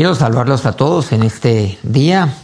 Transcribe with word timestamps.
Quiero 0.00 0.14
saludarlos 0.14 0.64
a 0.64 0.72
todos 0.72 1.12
en 1.12 1.22
este 1.22 1.78
día. 1.82 2.34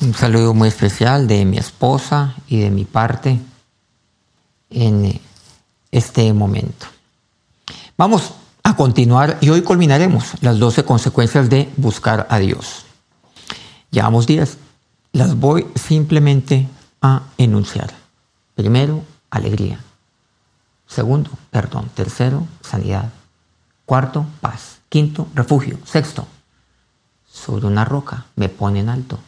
Un 0.00 0.14
saludo 0.14 0.54
muy 0.54 0.68
especial 0.68 1.28
de 1.28 1.44
mi 1.44 1.58
esposa 1.58 2.34
y 2.48 2.60
de 2.60 2.70
mi 2.70 2.86
parte 2.86 3.38
en 4.70 5.20
este 5.90 6.32
momento. 6.32 6.86
Vamos 7.98 8.32
a 8.62 8.76
continuar 8.76 9.36
y 9.42 9.50
hoy 9.50 9.60
culminaremos 9.60 10.32
las 10.40 10.58
12 10.58 10.84
consecuencias 10.84 11.50
de 11.50 11.70
buscar 11.76 12.26
a 12.30 12.38
Dios. 12.38 12.86
Llevamos 13.90 14.26
10. 14.26 14.56
Las 15.12 15.38
voy 15.38 15.66
simplemente 15.74 16.66
a 17.02 17.24
enunciar. 17.36 17.92
Primero, 18.54 19.04
alegría. 19.28 19.80
Segundo, 20.86 21.28
perdón. 21.50 21.90
Tercero, 21.94 22.46
sanidad. 22.62 23.12
Cuarto, 23.84 24.24
paz. 24.40 24.76
Quinto, 24.96 25.28
refugio. 25.34 25.78
Sexto, 25.84 26.26
sobre 27.30 27.66
una 27.66 27.84
roca 27.84 28.24
me 28.34 28.48
pone 28.48 28.80
en 28.80 28.88
alto. 28.88 29.18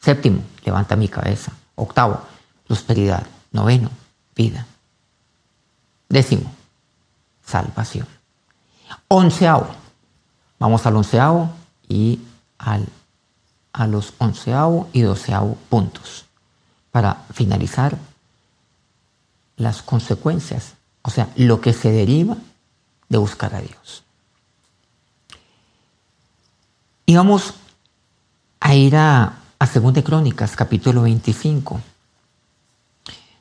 Séptimo, 0.00 0.42
levanta 0.64 0.96
mi 0.96 1.08
cabeza. 1.08 1.52
Octavo, 1.74 2.22
prosperidad. 2.66 3.26
Noveno, 3.52 3.90
vida. 4.34 4.64
Décimo, 6.08 6.50
salvación. 7.44 8.06
Onceavo, 9.08 9.68
vamos 10.58 10.86
al 10.86 10.96
onceavo 10.96 11.50
y 11.86 12.20
al, 12.56 12.88
a 13.74 13.86
los 13.86 14.14
onceavo 14.16 14.88
y 14.94 15.02
doceavo 15.02 15.58
puntos 15.68 16.24
para 16.92 17.26
finalizar 17.34 17.98
las 19.58 19.82
consecuencias, 19.82 20.76
o 21.02 21.10
sea, 21.10 21.28
lo 21.36 21.60
que 21.60 21.74
se 21.74 21.90
deriva 21.90 22.38
de 23.10 23.18
buscar 23.18 23.54
a 23.54 23.60
Dios. 23.60 24.02
Y 27.10 27.16
vamos 27.16 27.54
a 28.60 28.72
ir 28.76 28.94
a, 28.94 29.40
a 29.58 29.66
2 29.66 30.04
Crónicas, 30.04 30.54
capítulo 30.54 31.02
25. 31.02 31.80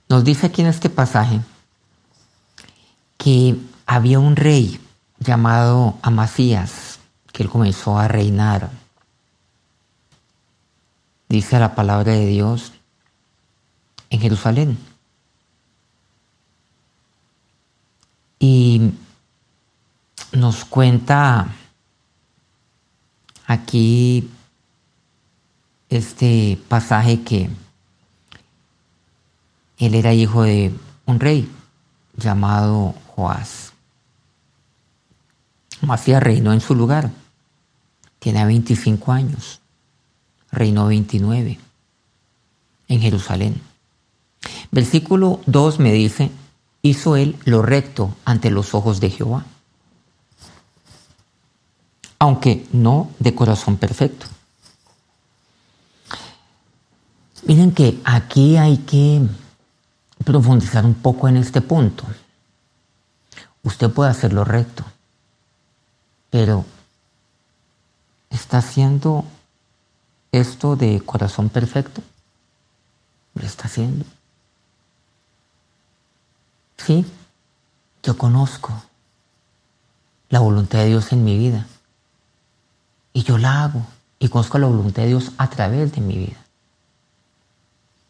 Nos 0.09 0.23
dice 0.23 0.47
aquí 0.47 0.61
en 0.63 0.69
este 0.69 0.89
pasaje 0.89 1.39
que 3.19 3.57
había 3.85 4.17
un 4.17 4.35
rey 4.35 4.81
llamado 5.19 5.99
Amasías, 6.01 6.97
que 7.31 7.43
él 7.43 7.49
comenzó 7.51 7.99
a 7.99 8.07
reinar. 8.07 8.71
Dice 11.27 11.59
la 11.59 11.75
palabra 11.75 12.13
de 12.13 12.25
Dios 12.25 12.71
en 14.09 14.19
Jerusalén. 14.19 14.79
Y 18.39 18.93
nos 20.31 20.65
cuenta 20.65 21.49
aquí 23.49 24.29
este 25.89 26.59
pasaje 26.67 27.23
que 27.23 27.49
él 29.79 29.95
era 29.95 30.13
hijo 30.13 30.43
de 30.43 30.71
un 31.07 31.19
rey 31.19 31.49
llamado 32.15 32.93
Joás. 33.07 33.73
Macías 35.81 36.21
reinó 36.21 36.53
en 36.53 36.61
su 36.61 36.75
lugar. 36.75 37.09
Tiene 38.19 38.45
25 38.45 39.11
años. 39.11 39.61
Reinó 40.51 40.85
29 40.87 41.57
en 42.87 43.01
Jerusalén. 43.01 43.59
Versículo 44.69 45.41
2 45.47 45.79
me 45.79 45.91
dice, 45.91 46.29
hizo 46.83 47.15
él 47.15 47.35
lo 47.45 47.63
recto 47.63 48.15
ante 48.25 48.51
los 48.51 48.75
ojos 48.75 48.99
de 48.99 49.09
Jehová 49.09 49.45
aunque 52.19 52.67
no 52.73 53.09
de 53.17 53.33
corazón 53.33 53.77
perfecto. 53.77 54.27
Miren 57.45 57.71
que 57.71 57.99
aquí 58.03 58.57
hay 58.57 58.77
que 58.79 59.21
profundizar 60.25 60.85
un 60.85 60.95
poco 60.95 61.29
en 61.29 61.37
este 61.37 61.61
punto. 61.61 62.03
Usted 63.63 63.89
puede 63.89 64.11
hacerlo 64.11 64.43
recto, 64.43 64.83
pero 66.29 66.65
¿está 68.29 68.57
haciendo 68.57 69.23
esto 70.33 70.75
de 70.75 71.01
corazón 71.05 71.47
perfecto? 71.47 72.01
¿Lo 73.33 73.45
está 73.45 73.65
haciendo? 73.67 74.05
Sí, 76.77 77.05
yo 78.03 78.17
conozco 78.17 78.73
la 80.29 80.39
voluntad 80.39 80.79
de 80.79 80.87
Dios 80.87 81.11
en 81.13 81.23
mi 81.23 81.37
vida 81.37 81.65
y 83.19 83.23
yo 83.23 83.37
la 83.37 83.65
hago 83.65 83.85
y 84.17 84.29
conozco 84.29 84.57
la 84.59 84.67
voluntad 84.67 85.01
de 85.01 85.09
Dios 85.09 85.33
a 85.37 85.49
través 85.49 85.91
de 85.91 85.99
mi 85.99 86.17
vida. 86.17 86.37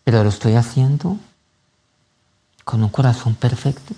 Pero 0.03 0.23
lo 0.23 0.29
estoy 0.29 0.53
haciendo 0.53 1.17
con 2.63 2.83
un 2.83 2.89
corazón 2.89 3.33
perfecto. 3.33 3.95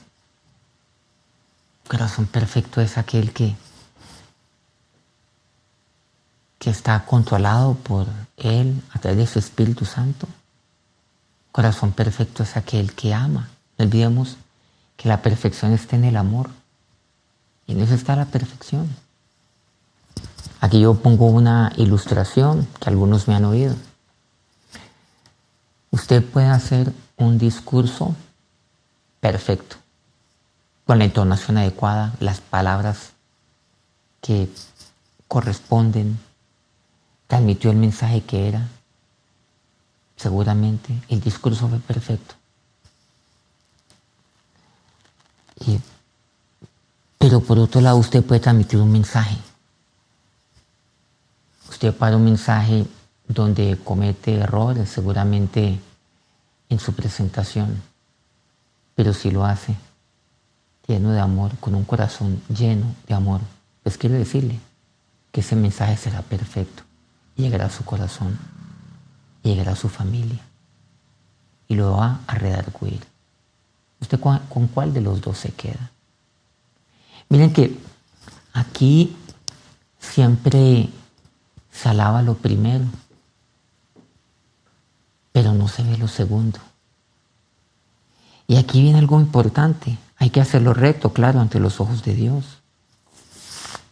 Corazón 1.90 2.28
perfecto 2.28 2.80
es 2.80 2.98
aquel 2.98 3.34
que, 3.34 3.58
que 6.60 6.70
está 6.70 7.04
controlado 7.04 7.76
por 7.76 8.08
Él 8.38 8.82
a 8.94 9.00
través 9.00 9.18
de 9.18 9.28
su 9.28 9.40
Espíritu 9.40 9.84
Santo. 9.84 10.30
Corazón 11.52 11.92
perfecto 11.92 12.44
es 12.44 12.56
aquel 12.56 12.94
que 12.94 13.14
ama. 13.14 13.50
No 13.78 13.84
olvidemos 13.84 14.38
que 14.96 15.10
la 15.10 15.22
perfección 15.22 15.74
está 15.74 15.98
en 15.98 16.06
el 16.06 16.16
amor. 16.16 16.50
Y 17.68 17.74
en 17.74 17.82
eso 17.82 17.96
está 17.96 18.16
la 18.16 18.28
perfección. 18.28 18.88
Aquí 20.62 20.80
yo 20.80 20.94
pongo 20.94 21.26
una 21.26 21.74
ilustración 21.76 22.68
que 22.80 22.88
algunos 22.88 23.28
me 23.28 23.34
han 23.34 23.46
oído. 23.46 23.76
Usted 25.90 26.24
puede 26.24 26.48
hacer 26.48 26.94
un 27.18 27.40
discurso 27.40 28.16
perfecto, 29.20 29.78
con 30.86 31.00
la 31.00 31.06
entonación 31.06 31.58
adecuada, 31.58 32.14
las 32.20 32.42
palabras 32.42 33.14
que 34.22 34.50
corresponden, 35.28 36.20
transmitió 37.26 37.72
el 37.72 37.78
mensaje 37.78 38.22
que 38.22 38.48
era. 38.48 38.68
Seguramente 40.16 40.94
el 41.10 41.22
discurso 41.22 41.68
fue 41.68 41.80
perfecto. 41.80 42.36
pero 47.18 47.40
por 47.40 47.60
otro 47.60 47.82
lado 47.82 47.98
usted 47.98 48.24
puede 48.24 48.42
transmitir 48.42 48.80
un 48.80 48.92
mensaje 48.92 49.38
usted 51.72 51.96
para 51.96 52.18
un 52.18 52.26
mensaje 52.26 52.86
donde 53.30 53.80
comete 53.82 54.36
errores 54.36 54.90
seguramente 54.90 55.80
en 56.68 56.80
su 56.80 56.94
presentación, 56.94 57.82
pero 58.94 59.14
si 59.14 59.32
lo 59.32 59.46
hace 59.46 59.74
lleno 60.86 61.12
de 61.12 61.22
amor, 61.22 61.56
con 61.62 61.74
un 61.74 61.86
corazón 61.86 62.42
lleno 62.50 62.94
de 63.08 63.14
amor, 63.14 63.40
pues 63.84 63.98
quiero 63.98 64.16
decirle 64.16 64.60
que 65.32 65.40
ese 65.40 65.56
mensaje 65.56 65.96
será 65.96 66.22
perfecto, 66.22 66.84
llegará 67.38 67.68
a 67.68 67.70
su 67.70 67.86
corazón, 67.86 68.38
llegará 69.42 69.72
a 69.72 69.78
su 69.78 69.88
familia 69.88 70.42
y 71.70 71.76
lo 71.76 71.94
va 71.94 72.20
a 72.28 72.36
redarguir. 72.36 73.00
¿Usted 74.02 74.20
con 74.20 74.68
cuál 74.68 74.94
de 74.94 75.00
los 75.00 75.22
dos 75.22 75.38
se 75.38 75.54
queda? 75.54 75.90
Miren 77.30 77.54
que 77.54 77.80
aquí 78.52 79.16
siempre 80.00 80.90
se 81.82 81.90
alaba 81.90 82.22
lo 82.22 82.36
primero, 82.36 82.86
pero 85.32 85.54
no 85.54 85.68
se 85.68 85.82
ve 85.82 85.98
lo 85.98 86.08
segundo. 86.08 86.60
Y 88.46 88.58
aquí 88.58 88.82
viene 88.82 89.00
algo 89.00 89.20
importante. 89.20 89.98
Hay 90.18 90.30
que 90.30 90.42
hacerlo 90.42 90.74
recto, 90.74 91.12
claro, 91.12 91.40
ante 91.40 91.60
los 91.60 91.80
ojos 91.80 92.04
de 92.04 92.14
Dios. 92.14 92.62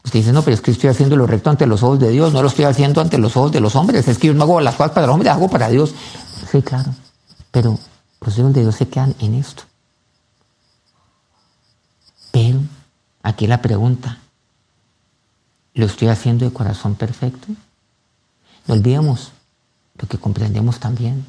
Usted 0.04 0.20
dice, 0.20 0.34
no, 0.34 0.44
pero 0.44 0.54
es 0.54 0.62
que 0.62 0.72
estoy 0.72 0.90
haciendo 0.90 1.16
lo 1.16 1.26
recto 1.26 1.50
ante 1.50 1.66
los 1.66 1.82
ojos 1.82 2.00
de 2.00 2.10
Dios, 2.10 2.32
no 2.32 2.44
lo 2.44 2.50
estoy 2.50 2.66
haciendo 2.66 3.02
ante 3.02 3.18
los 3.18 3.36
ojos 3.36 3.52
de 3.52 3.60
los 3.60 3.76
hombres. 3.76 4.08
Es 4.08 4.20
que 4.20 4.28
yo 4.28 4.34
no 4.34 4.44
hago 4.44 4.62
las 4.62 4.76
cosas 4.76 4.92
para 4.92 5.08
los 5.08 5.14
hombres, 5.16 5.32
hago 5.32 5.50
para 5.50 5.70
Dios. 5.70 5.94
Sí, 6.52 6.62
claro. 6.62 6.94
Pero 7.50 7.80
los 8.22 8.40
ojos 8.40 8.54
de 8.54 8.62
Dios 8.62 8.76
se 8.76 8.88
quedan 8.88 9.16
en 9.20 9.34
esto. 9.34 9.64
Pero 12.32 12.60
aquí 13.24 13.48
la 13.48 13.62
pregunta, 13.64 14.20
¿lo 15.74 15.88
estoy 15.88 16.10
haciendo 16.10 16.46
de 16.46 16.54
corazón 16.54 16.94
perfecto? 16.94 17.48
Olvidemos 18.70 19.32
lo 19.96 20.08
que 20.08 20.20
comprendemos 20.20 20.80
también. 20.80 21.26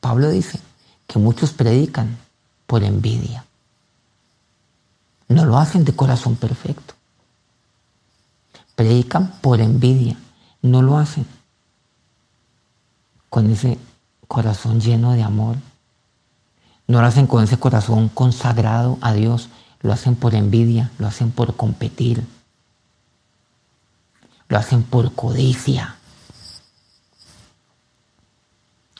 Pablo 0.00 0.28
dice 0.28 0.58
que 1.06 1.20
muchos 1.20 1.52
predican 1.52 2.18
por 2.66 2.82
envidia. 2.82 3.44
No 5.28 5.44
lo 5.44 5.56
hacen 5.56 5.84
de 5.84 5.94
corazón 5.94 6.34
perfecto. 6.34 6.94
Predican 8.74 9.32
por 9.40 9.60
envidia. 9.60 10.16
No 10.62 10.82
lo 10.82 10.98
hacen 10.98 11.26
con 13.30 13.50
ese 13.50 13.78
corazón 14.26 14.80
lleno 14.80 15.12
de 15.12 15.22
amor. 15.22 15.56
No 16.88 17.00
lo 17.00 17.06
hacen 17.06 17.28
con 17.28 17.44
ese 17.44 17.56
corazón 17.56 18.08
consagrado 18.08 18.98
a 19.00 19.12
Dios. 19.12 19.48
Lo 19.80 19.92
hacen 19.92 20.16
por 20.16 20.34
envidia, 20.34 20.90
lo 20.98 21.06
hacen 21.06 21.30
por 21.30 21.54
competir. 21.56 22.26
lo 24.48 24.58
hacen 24.58 24.82
por 24.82 25.14
codicia, 25.14 25.96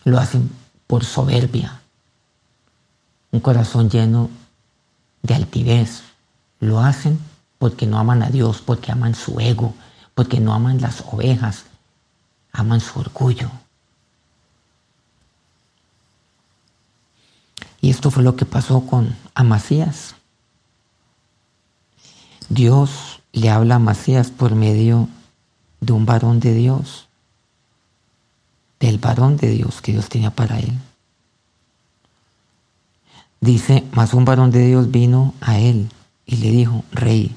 lo 0.04 0.18
hacen 0.18 0.50
por 0.86 1.04
soberbia, 1.04 1.80
un 3.30 3.40
corazón 3.40 3.90
lleno 3.90 4.30
de 5.22 5.34
altivez, 5.34 6.02
lo 6.60 6.80
hacen 6.80 7.18
porque 7.58 7.86
no 7.86 7.98
aman 7.98 8.22
a 8.22 8.30
Dios, 8.30 8.60
porque 8.60 8.92
aman 8.92 9.14
su 9.14 9.40
ego, 9.40 9.74
porque 10.14 10.40
no 10.40 10.52
aman 10.52 10.80
las 10.80 11.02
ovejas, 11.10 11.64
aman 12.52 12.80
su 12.80 13.00
orgullo. 13.00 13.50
Y 17.80 17.90
esto 17.90 18.10
fue 18.10 18.22
lo 18.22 18.36
que 18.36 18.46
pasó 18.46 18.86
con 18.86 19.14
Amasías. 19.34 20.14
Dios 22.48 23.20
le 23.32 23.50
habla 23.50 23.74
a 23.74 23.76
Amasías 23.76 24.30
por 24.30 24.54
medio 24.54 25.08
de 25.80 25.92
un 25.92 26.06
varón 26.06 26.40
de 26.40 26.54
Dios, 26.54 27.08
del 28.86 28.98
varón 28.98 29.36
de 29.36 29.48
Dios 29.48 29.80
que 29.80 29.92
Dios 29.92 30.08
tenía 30.08 30.30
para 30.30 30.58
él. 30.58 30.72
Dice, 33.40 33.84
mas 33.92 34.14
un 34.14 34.24
varón 34.24 34.50
de 34.50 34.66
Dios 34.66 34.90
vino 34.90 35.34
a 35.40 35.58
él 35.58 35.88
y 36.26 36.36
le 36.36 36.50
dijo, 36.50 36.84
rey, 36.92 37.34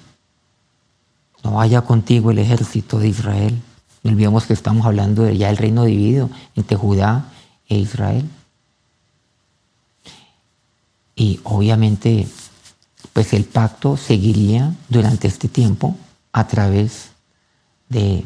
no 1.43 1.51
vaya 1.51 1.81
contigo 1.81 2.31
el 2.31 2.39
ejército 2.39 2.99
de 2.99 3.09
Israel. 3.09 3.61
No 4.03 4.11
olvidemos 4.11 4.45
que 4.45 4.53
estamos 4.53 4.85
hablando 4.85 5.23
de 5.23 5.37
ya 5.37 5.49
el 5.49 5.57
reino 5.57 5.83
dividido 5.83 6.29
entre 6.55 6.77
Judá 6.77 7.31
e 7.67 7.77
Israel. 7.77 8.29
Y 11.15 11.39
obviamente, 11.43 12.27
pues 13.13 13.33
el 13.33 13.45
pacto 13.45 13.97
seguiría 13.97 14.75
durante 14.89 15.27
este 15.27 15.47
tiempo 15.47 15.97
a 16.31 16.47
través 16.47 17.09
de 17.89 18.23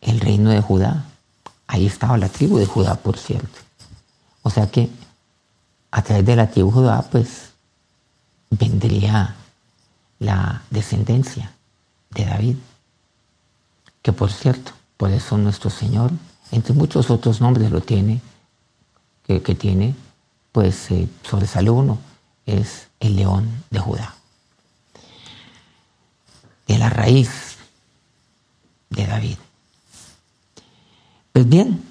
el 0.00 0.20
reino 0.20 0.50
de 0.50 0.60
Judá. 0.60 1.06
Ahí 1.66 1.86
estaba 1.86 2.16
la 2.16 2.28
tribu 2.28 2.58
de 2.58 2.66
Judá, 2.66 2.94
por 2.94 3.18
cierto. 3.18 3.58
O 4.42 4.50
sea 4.50 4.70
que 4.70 4.88
a 5.90 6.02
través 6.02 6.24
de 6.24 6.36
la 6.36 6.50
tribu 6.50 6.68
de 6.68 6.74
Judá, 6.74 7.02
pues 7.10 7.50
vendría 8.50 9.34
la 10.18 10.62
descendencia 10.70 11.52
de 12.10 12.24
David. 12.24 12.56
Que 14.02 14.12
por 14.12 14.30
cierto, 14.30 14.72
por 14.96 15.10
eso 15.10 15.36
nuestro 15.36 15.70
Señor, 15.70 16.12
entre 16.52 16.74
muchos 16.74 17.10
otros 17.10 17.40
nombres 17.40 17.70
lo 17.70 17.80
tiene, 17.80 18.20
que, 19.26 19.40
tiene, 19.56 19.94
pues 20.52 20.90
eh, 20.92 21.08
sobresale 21.24 21.68
uno, 21.68 21.98
es 22.46 22.86
el 23.00 23.16
león 23.16 23.64
de 23.70 23.80
Judá. 23.80 24.14
De 26.68 26.78
la 26.78 26.88
raíz 26.88 27.56
de 28.90 29.06
David. 29.06 29.38
Pues 31.36 31.50
bien, 31.50 31.82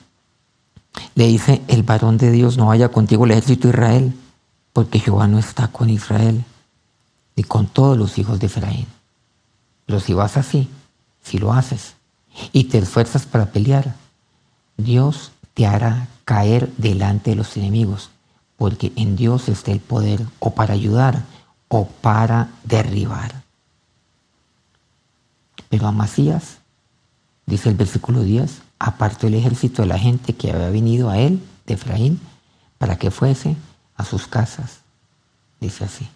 le 1.14 1.28
dice 1.28 1.62
el 1.68 1.84
varón 1.84 2.18
de 2.18 2.32
Dios, 2.32 2.58
no 2.58 2.66
vaya 2.66 2.90
contigo 2.90 3.26
el 3.26 3.32
ejército 3.32 3.68
de 3.68 3.76
Israel, 3.76 4.14
porque 4.74 4.98
Jehová 4.98 5.28
no 5.28 5.38
está 5.38 5.68
con 5.68 5.92
Israel, 5.92 6.44
ni 7.36 7.44
con 7.44 7.68
todos 7.68 7.96
los 7.96 8.18
hijos 8.18 8.40
de 8.40 8.48
Efraín. 8.48 8.88
Pero 9.86 10.00
si 10.00 10.14
vas 10.16 10.36
así, 10.38 10.68
si 11.22 11.38
lo 11.38 11.54
haces, 11.54 11.94
y 12.54 12.64
te 12.64 12.80
esfuerzas 12.80 13.28
para 13.28 13.52
pelear, 13.52 13.94
Dios 14.78 15.32
te 15.54 15.68
hará 15.68 16.08
caer 16.24 16.74
delante 16.78 17.30
de 17.30 17.36
los 17.36 17.56
enemigos 17.56 18.10
porque 18.58 18.94
en 18.96 19.16
Dios 19.16 19.48
está 19.48 19.72
el 19.72 19.80
poder 19.80 20.26
o 20.40 20.56
para 20.56 20.74
ayudar 20.74 21.24
o 21.68 21.86
para 21.86 22.50
derribar. 22.64 23.44
Pero 25.70 25.86
Amasías, 25.86 26.58
dice 27.46 27.70
el 27.70 27.76
versículo 27.76 28.24
10, 28.24 28.65
apartó 28.80 29.28
el 29.28 29.36
ejército 29.36 29.82
de 29.82 29.88
la 29.88 30.00
gente 30.00 30.34
que 30.36 30.52
había 30.52 30.70
venido 30.70 31.10
a 31.10 31.18
él, 31.18 31.42
de 31.66 31.76
Efraín, 31.76 32.20
para 32.78 32.98
que 32.98 33.12
fuese 33.12 33.56
a 33.96 34.04
sus 34.04 34.28
casas. 34.28 34.82
Dice 35.60 35.86
así. 35.86 36.08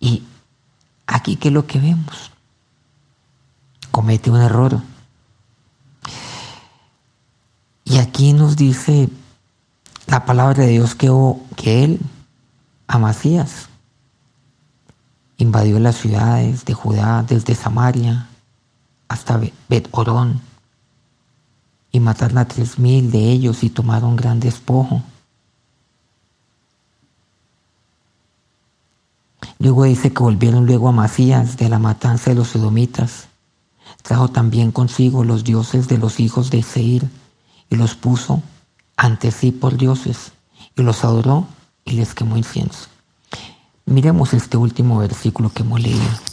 Y 0.00 0.24
aquí, 1.06 1.36
¿qué 1.36 1.48
es 1.48 1.54
lo 1.54 1.66
que 1.66 1.78
vemos? 1.78 2.30
Comete 3.90 4.30
un 4.30 4.40
error. 4.40 4.80
Y 7.84 7.98
aquí 7.98 8.32
nos 8.32 8.56
dice 8.56 9.08
la 10.06 10.24
palabra 10.24 10.64
de 10.64 10.70
Dios 10.70 10.94
que, 10.94 11.10
que 11.56 11.84
él, 11.84 12.00
Amasías, 12.86 13.68
invadió 15.36 15.78
las 15.78 15.96
ciudades 15.96 16.64
de 16.64 16.74
Judá 16.74 17.22
desde 17.22 17.54
Samaria 17.54 18.28
hasta 19.12 19.40
Bet 19.68 19.88
Orón 19.92 20.40
y 21.92 22.00
mataron 22.00 22.38
a 22.38 22.48
tres 22.48 22.78
mil 22.78 23.10
de 23.10 23.30
ellos 23.30 23.62
y 23.62 23.68
tomaron 23.68 24.16
gran 24.16 24.40
despojo. 24.40 25.02
Luego 29.58 29.84
dice 29.84 30.12
que 30.12 30.22
volvieron 30.22 30.66
luego 30.66 30.88
a 30.88 30.92
Masías 30.92 31.56
de 31.58 31.68
la 31.68 31.78
matanza 31.78 32.30
de 32.30 32.36
los 32.36 32.54
edomitas. 32.56 33.28
Trajo 34.02 34.28
también 34.28 34.72
consigo 34.72 35.24
los 35.24 35.44
dioses 35.44 35.86
de 35.86 35.98
los 35.98 36.18
hijos 36.18 36.50
de 36.50 36.62
Seir 36.62 37.08
y 37.68 37.76
los 37.76 37.94
puso 37.94 38.42
ante 38.96 39.30
sí 39.30 39.52
por 39.52 39.76
dioses 39.76 40.32
y 40.74 40.82
los 40.82 41.04
adoró 41.04 41.46
y 41.84 41.92
les 41.92 42.14
quemó 42.14 42.36
incienso. 42.38 42.88
Miremos 43.84 44.32
este 44.32 44.56
último 44.56 44.98
versículo 44.98 45.50
que 45.52 45.62
hemos 45.62 45.80
leído. 45.80 46.31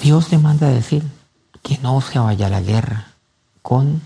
Dios 0.00 0.30
le 0.30 0.38
manda 0.38 0.68
a 0.68 0.70
decir 0.70 1.02
que 1.62 1.78
no 1.78 2.00
se 2.00 2.18
vaya 2.18 2.46
a 2.46 2.50
la 2.50 2.60
guerra 2.60 3.08
con 3.62 4.00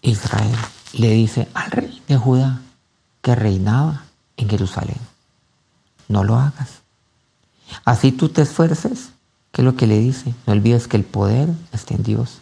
Israel. 0.00 0.56
Le 0.92 1.10
dice 1.10 1.48
al 1.54 1.70
rey 1.70 2.02
de 2.06 2.16
Judá 2.16 2.60
que 3.20 3.34
reinaba 3.34 4.04
en 4.36 4.48
Jerusalén. 4.48 4.98
No 6.08 6.24
lo 6.24 6.36
hagas. 6.36 6.82
Así 7.84 8.12
tú 8.12 8.28
te 8.28 8.42
esfuerces. 8.42 9.10
¿Qué 9.52 9.62
es 9.62 9.64
lo 9.64 9.76
que 9.76 9.86
le 9.86 9.98
dice? 9.98 10.34
No 10.46 10.52
olvides 10.52 10.86
que 10.86 10.96
el 10.96 11.04
poder 11.04 11.48
está 11.72 11.94
en 11.94 12.02
Dios 12.02 12.38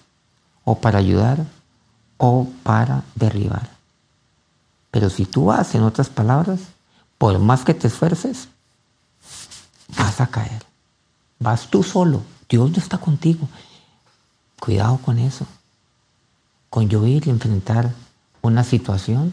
o 0.64 0.78
para 0.78 0.98
ayudar 0.98 1.46
o 2.18 2.48
para 2.62 3.04
derribar. 3.14 3.70
Pero 4.90 5.10
si 5.10 5.24
tú 5.24 5.46
vas, 5.46 5.74
en 5.74 5.82
otras 5.82 6.08
palabras, 6.08 6.60
por 7.18 7.38
más 7.38 7.64
que 7.64 7.74
te 7.74 7.88
esfuerces, 7.88 8.48
vas 9.96 10.20
a 10.20 10.26
caer. 10.26 10.64
Vas 11.38 11.68
tú 11.68 11.82
solo. 11.82 12.22
Dios 12.48 12.70
no 12.70 12.78
está 12.78 12.98
contigo. 12.98 13.48
Cuidado 14.60 14.98
con 14.98 15.18
eso. 15.18 15.46
Con 16.70 16.88
yo 16.88 17.06
ir 17.06 17.26
y 17.26 17.30
enfrentar 17.30 17.92
una 18.42 18.64
situación 18.64 19.32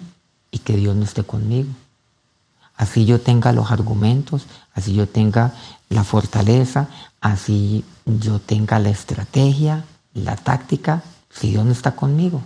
y 0.52 0.60
que 0.60 0.76
Dios 0.76 0.96
no 0.96 1.04
esté 1.04 1.24
conmigo. 1.24 1.70
Así 2.76 3.06
yo 3.06 3.22
tenga 3.22 3.52
los 3.52 3.72
argumentos, 3.72 4.46
así 4.74 4.94
yo 4.94 5.08
tenga 5.08 5.54
la 5.90 6.04
fortaleza, 6.04 6.88
así 7.22 7.86
yo 8.06 8.40
tenga 8.40 8.80
la 8.80 8.90
estrategia, 8.90 9.86
la 10.14 10.36
táctica, 10.36 11.04
si 11.30 11.52
Dios 11.52 11.66
no 11.66 11.72
está 11.72 11.96
conmigo, 11.96 12.42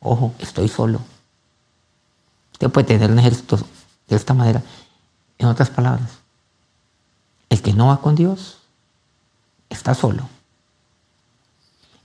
ojo, 0.00 0.34
estoy 0.38 0.68
solo. 0.68 1.00
Usted 2.52 2.70
puede 2.70 2.86
tener 2.86 3.10
un 3.10 3.18
ejército 3.18 3.58
de 4.08 4.16
esta 4.16 4.34
manera. 4.34 4.62
En 5.38 5.46
otras 5.46 5.70
palabras, 5.70 6.10
el 7.48 7.62
que 7.62 7.72
no 7.72 7.88
va 7.88 8.00
con 8.00 8.14
Dios 8.14 8.58
está 9.70 9.94
solo. 9.94 10.28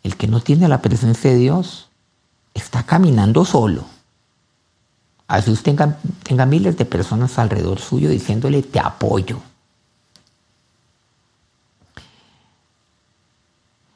El 0.03 0.15
que 0.15 0.27
no 0.27 0.39
tiene 0.39 0.69
la 0.69 0.81
presencia 0.81 1.31
de 1.31 1.37
Dios 1.37 1.89
está 2.53 2.83
caminando 2.83 3.43
solo. 3.43 3.83
Así 5.27 5.51
usted 5.51 5.75
tenga, 6.23 6.45
miles 6.45 6.77
de 6.77 6.85
personas 6.85 7.37
alrededor 7.37 7.79
suyo 7.79 8.09
diciéndole 8.09 8.61
te 8.61 8.79
apoyo. 8.79 9.41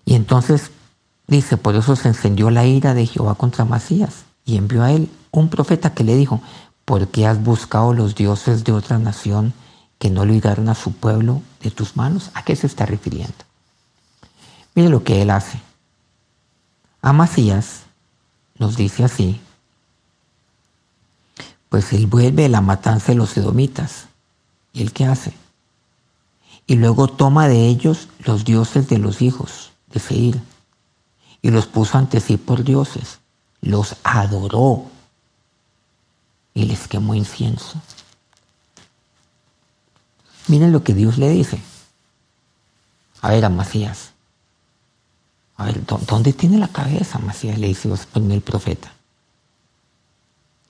Y 0.05 0.15
entonces 0.15 0.71
Dice, 1.29 1.57
por 1.57 1.75
eso 1.75 1.95
se 1.95 2.07
encendió 2.07 2.49
la 2.49 2.65
ira 2.65 2.95
de 2.95 3.05
Jehová 3.05 3.35
contra 3.35 3.63
Masías 3.63 4.25
y 4.45 4.57
envió 4.57 4.81
a 4.81 4.91
él 4.91 5.11
un 5.29 5.49
profeta 5.49 5.93
que 5.93 6.03
le 6.03 6.15
dijo, 6.15 6.41
¿por 6.85 7.07
qué 7.09 7.27
has 7.27 7.43
buscado 7.43 7.93
los 7.93 8.15
dioses 8.15 8.63
de 8.63 8.71
otra 8.71 8.97
nación 8.97 9.53
que 9.99 10.09
no 10.09 10.25
libraron 10.25 10.69
a 10.69 10.75
su 10.75 10.91
pueblo 10.91 11.43
de 11.61 11.69
tus 11.69 11.95
manos? 11.95 12.31
¿A 12.33 12.43
qué 12.43 12.55
se 12.55 12.65
está 12.65 12.87
refiriendo? 12.87 13.35
Mire 14.75 14.89
lo 14.89 15.03
que 15.03 15.21
él 15.21 15.29
hace. 15.29 15.61
A 17.01 17.13
Masías 17.13 17.81
nos 18.57 18.75
dice 18.75 19.03
así, 19.03 19.39
pues 21.69 21.93
él 21.93 22.07
vuelve 22.07 22.49
la 22.49 22.61
matanza 22.61 23.11
de 23.11 23.17
los 23.17 23.37
edomitas. 23.37 24.07
¿Y 24.73 24.81
él 24.81 24.91
qué 24.91 25.05
hace? 25.05 25.33
Y 26.67 26.75
luego 26.75 27.07
toma 27.07 27.47
de 27.47 27.67
ellos 27.67 28.09
los 28.19 28.45
dioses 28.45 28.89
de 28.89 28.97
los 28.97 29.21
hijos 29.21 29.71
de 29.87 29.99
Seir 29.99 30.41
y 31.41 31.51
los 31.51 31.67
puso 31.67 31.97
ante 31.97 32.19
sí 32.19 32.37
por 32.37 32.63
dioses, 32.63 33.19
los 33.61 33.95
adoró 34.03 34.85
y 36.53 36.65
les 36.65 36.87
quemó 36.87 37.15
incienso. 37.15 37.81
Miren 40.47 40.71
lo 40.71 40.83
que 40.83 40.93
Dios 40.93 41.17
le 41.17 41.29
dice. 41.29 41.61
A 43.21 43.29
ver, 43.29 43.45
Amasías. 43.45 44.08
A 45.59 45.65
ver, 45.65 45.85
¿dónde 45.85 46.31
tiene 46.31 46.57
la 46.57 46.69
cabeza, 46.69 47.17
Amasías? 47.17 47.59
Le 47.59 47.67
dice 47.67 47.89
el 48.15 48.41
profeta. 48.41 48.93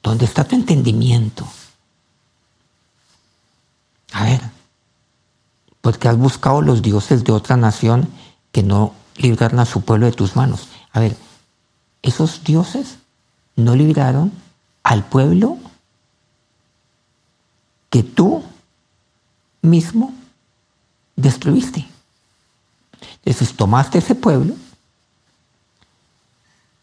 ¿Dónde 0.01 0.25
está 0.25 0.43
tu 0.43 0.55
entendimiento? 0.55 1.48
A 4.13 4.24
ver, 4.24 4.41
porque 5.81 6.08
has 6.08 6.17
buscado 6.17 6.63
los 6.63 6.81
dioses 6.81 7.24
de 7.24 7.31
otra 7.31 7.55
nación 7.55 8.10
que 8.51 8.63
no 8.63 8.96
libraron 9.17 9.60
a 9.60 9.67
su 9.67 9.81
pueblo 9.81 10.08
de 10.08 10.12
tus 10.12 10.36
manos. 10.36 10.69
A 10.91 11.00
ver, 11.00 11.15
esos 12.01 12.43
dioses 12.43 12.98
no 13.55 13.75
libraron 13.75 14.31
al 14.81 15.05
pueblo 15.05 15.60
que 17.91 18.01
tú 18.01 18.43
mismo 19.62 20.15
destruiste. 21.15 21.88
Entonces 23.24 23.55
tomaste 23.55 24.00
ese 24.00 24.15
pueblo 24.15 24.55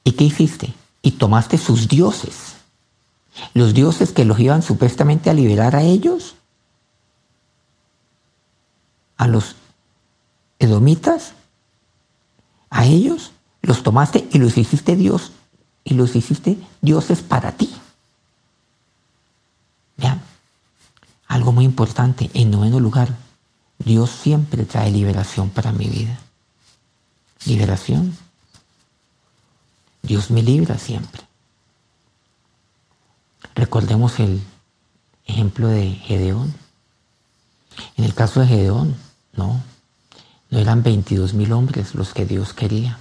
y 0.06 0.12
¿qué 0.12 0.22
hiciste? 0.22 0.72
Y 1.02 1.10
tomaste 1.12 1.58
sus 1.58 1.88
dioses. 1.88 2.54
Los 3.54 3.75
dioses 3.75 4.12
que 4.12 4.25
los 4.25 4.38
iban 4.38 4.62
supuestamente 4.62 5.30
a 5.30 5.34
liberar 5.34 5.75
a 5.75 5.82
ellos, 5.82 6.36
a 9.16 9.26
los 9.26 9.56
edomitas, 10.60 11.32
a 12.70 12.84
ellos, 12.86 13.32
los 13.62 13.82
tomaste 13.82 14.28
y 14.30 14.38
los 14.38 14.56
hiciste 14.56 14.94
Dios 14.94 15.32
y 15.82 15.94
los 15.94 16.14
hiciste 16.14 16.56
dioses 16.82 17.22
para 17.22 17.50
ti. 17.50 17.75
Vean, 19.96 20.22
algo 21.26 21.50
muy 21.50 21.64
importante, 21.64 22.30
en 22.32 22.52
noveno 22.52 22.78
lugar, 22.78 23.16
Dios 23.78 24.10
siempre 24.10 24.66
trae 24.66 24.92
liberación 24.92 25.50
para 25.50 25.72
mi 25.72 25.88
vida. 25.88 26.16
Liberación. 27.44 28.16
Dios 30.06 30.30
me 30.30 30.42
libra 30.42 30.78
siempre. 30.78 31.22
Recordemos 33.54 34.20
el 34.20 34.40
ejemplo 35.26 35.68
de 35.68 35.90
Gedeón. 35.90 36.54
En 37.96 38.04
el 38.04 38.14
caso 38.14 38.40
de 38.40 38.46
Gedeón, 38.46 38.94
no, 39.32 39.60
no 40.50 40.58
eran 40.58 40.82
22 40.82 41.34
mil 41.34 41.52
hombres 41.52 41.94
los 41.94 42.14
que 42.14 42.25
Dios 42.25 42.52
quería. 42.52 42.98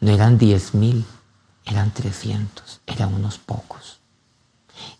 No 0.00 0.10
eran 0.10 0.38
10 0.38 0.74
mil, 0.74 1.04
eran 1.66 1.92
300, 1.92 2.80
eran 2.86 3.12
unos 3.12 3.38
pocos. 3.38 3.98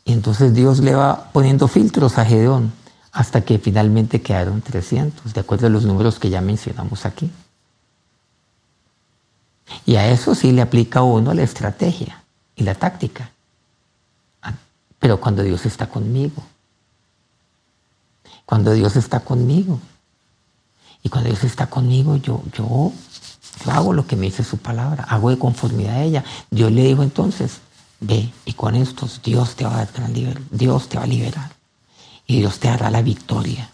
Y 0.05 0.13
entonces 0.13 0.53
Dios 0.55 0.81
le 0.81 0.95
va 0.95 1.31
poniendo 1.33 1.69
filtros 1.69 2.19
a 2.19 2.25
Gedeón 2.25 2.73
hasta 3.13 3.41
que 3.45 3.59
finalmente 3.59 4.21
quedaron 4.21 4.61
300, 4.61 5.33
de 5.33 5.41
acuerdo 5.41 5.69
a 5.69 5.71
los 5.71 5.85
números 5.85 6.19
que 6.19 6.29
ya 6.29 6.41
mencionamos 6.41 7.07
aquí. 7.07 7.31
Y 9.87 9.97
a 9.97 10.11
eso 10.11 10.35
sí 10.35 10.53
le 10.53 10.63
aplica 10.63 11.01
a 11.01 11.03
uno 11.03 11.35
la 11.35 11.43
estrategia 11.43 12.23
y 12.57 12.63
la 12.63 12.75
táctica. 12.75 13.31
Ah, 14.43 14.55
pero 14.99 15.21
cuando 15.21 15.43
Dios 15.43 15.67
está 15.67 15.89
conmigo, 15.89 16.43
cuando 18.45 18.73
Dios 18.73 18.97
está 18.97 19.21
conmigo, 19.21 19.81
y 21.03 21.09
cuando 21.09 21.31
Dios 21.31 21.45
está 21.45 21.67
conmigo, 21.67 22.17
yo, 22.17 22.43
yo, 22.53 22.93
hago 23.67 23.93
lo 23.93 24.07
que 24.07 24.17
me 24.17 24.27
dice 24.27 24.45
su 24.45 24.59
palabra, 24.59 25.05
hago 25.05 25.31
de 25.31 25.39
conformidad 25.39 25.97
a 25.97 26.03
ella. 26.03 26.25
Dios 26.51 26.73
le 26.73 26.85
dijo 26.85 27.03
entonces, 27.03 27.61
ve 28.01 28.31
y 28.45 28.53
con 28.53 28.75
estos 28.75 29.23
Dios 29.23 29.55
te 29.57 29.65
va 29.65 29.75
a 29.75 29.77
dar 29.79 29.93
gran 29.93 30.13
libertad, 30.13 30.43
Dios 30.51 30.89
te 30.89 30.97
va 30.99 31.05
a 31.05 31.07
liberar 31.07 31.53
y 32.27 32.39
Dios 32.39 32.59
te 32.59 32.69
dará 32.69 32.91
la 32.91 33.03
victoria. 33.03 33.71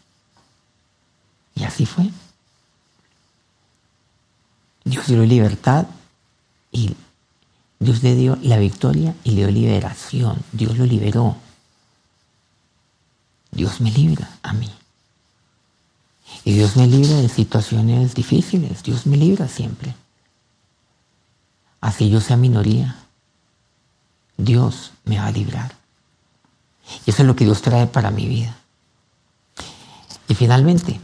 Y 1.54 1.64
así 1.64 1.86
fue. 1.86 2.10
Dios 4.84 5.06
dio 5.06 5.24
libertad 5.24 5.86
y 6.70 6.94
Dios 7.78 8.02
le 8.02 8.14
dio 8.14 8.38
la 8.42 8.58
victoria 8.58 9.14
y 9.24 9.30
le 9.30 9.36
dio 9.36 9.50
liberación. 9.50 10.42
Dios 10.52 10.76
lo 10.76 10.84
liberó. 10.84 11.36
Dios 13.50 13.80
me 13.80 13.90
libra 13.90 14.28
a 14.42 14.52
mí. 14.52 14.70
Y 16.44 16.52
Dios 16.52 16.76
me 16.76 16.86
libra 16.86 17.16
de 17.16 17.28
situaciones 17.28 18.14
difíciles. 18.14 18.82
Dios 18.82 19.06
me 19.06 19.16
libra 19.16 19.48
siempre. 19.48 19.94
Así 21.80 22.10
yo 22.10 22.20
sea 22.20 22.36
minoría. 22.36 22.96
Dios 24.36 24.92
me 25.04 25.18
va 25.18 25.26
a 25.26 25.32
librar. 25.32 25.74
Y 27.06 27.10
eso 27.10 27.22
es 27.22 27.26
lo 27.26 27.36
que 27.36 27.44
Dios 27.44 27.62
trae 27.62 27.86
para 27.86 28.10
mi 28.10 28.26
vida. 28.26 28.56
Y 30.28 30.34
finalmente, 30.34 31.00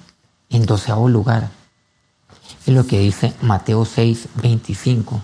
en 0.50 0.66
doceavo 0.66 1.08
lugar, 1.08 1.50
es 2.66 2.74
lo 2.74 2.86
que 2.86 2.98
dice 2.98 3.34
Mateo 3.40 3.84
6, 3.84 4.28
25 4.34 5.20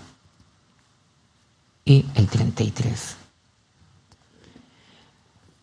y 1.84 2.06
el 2.14 2.28
33. 2.28 3.16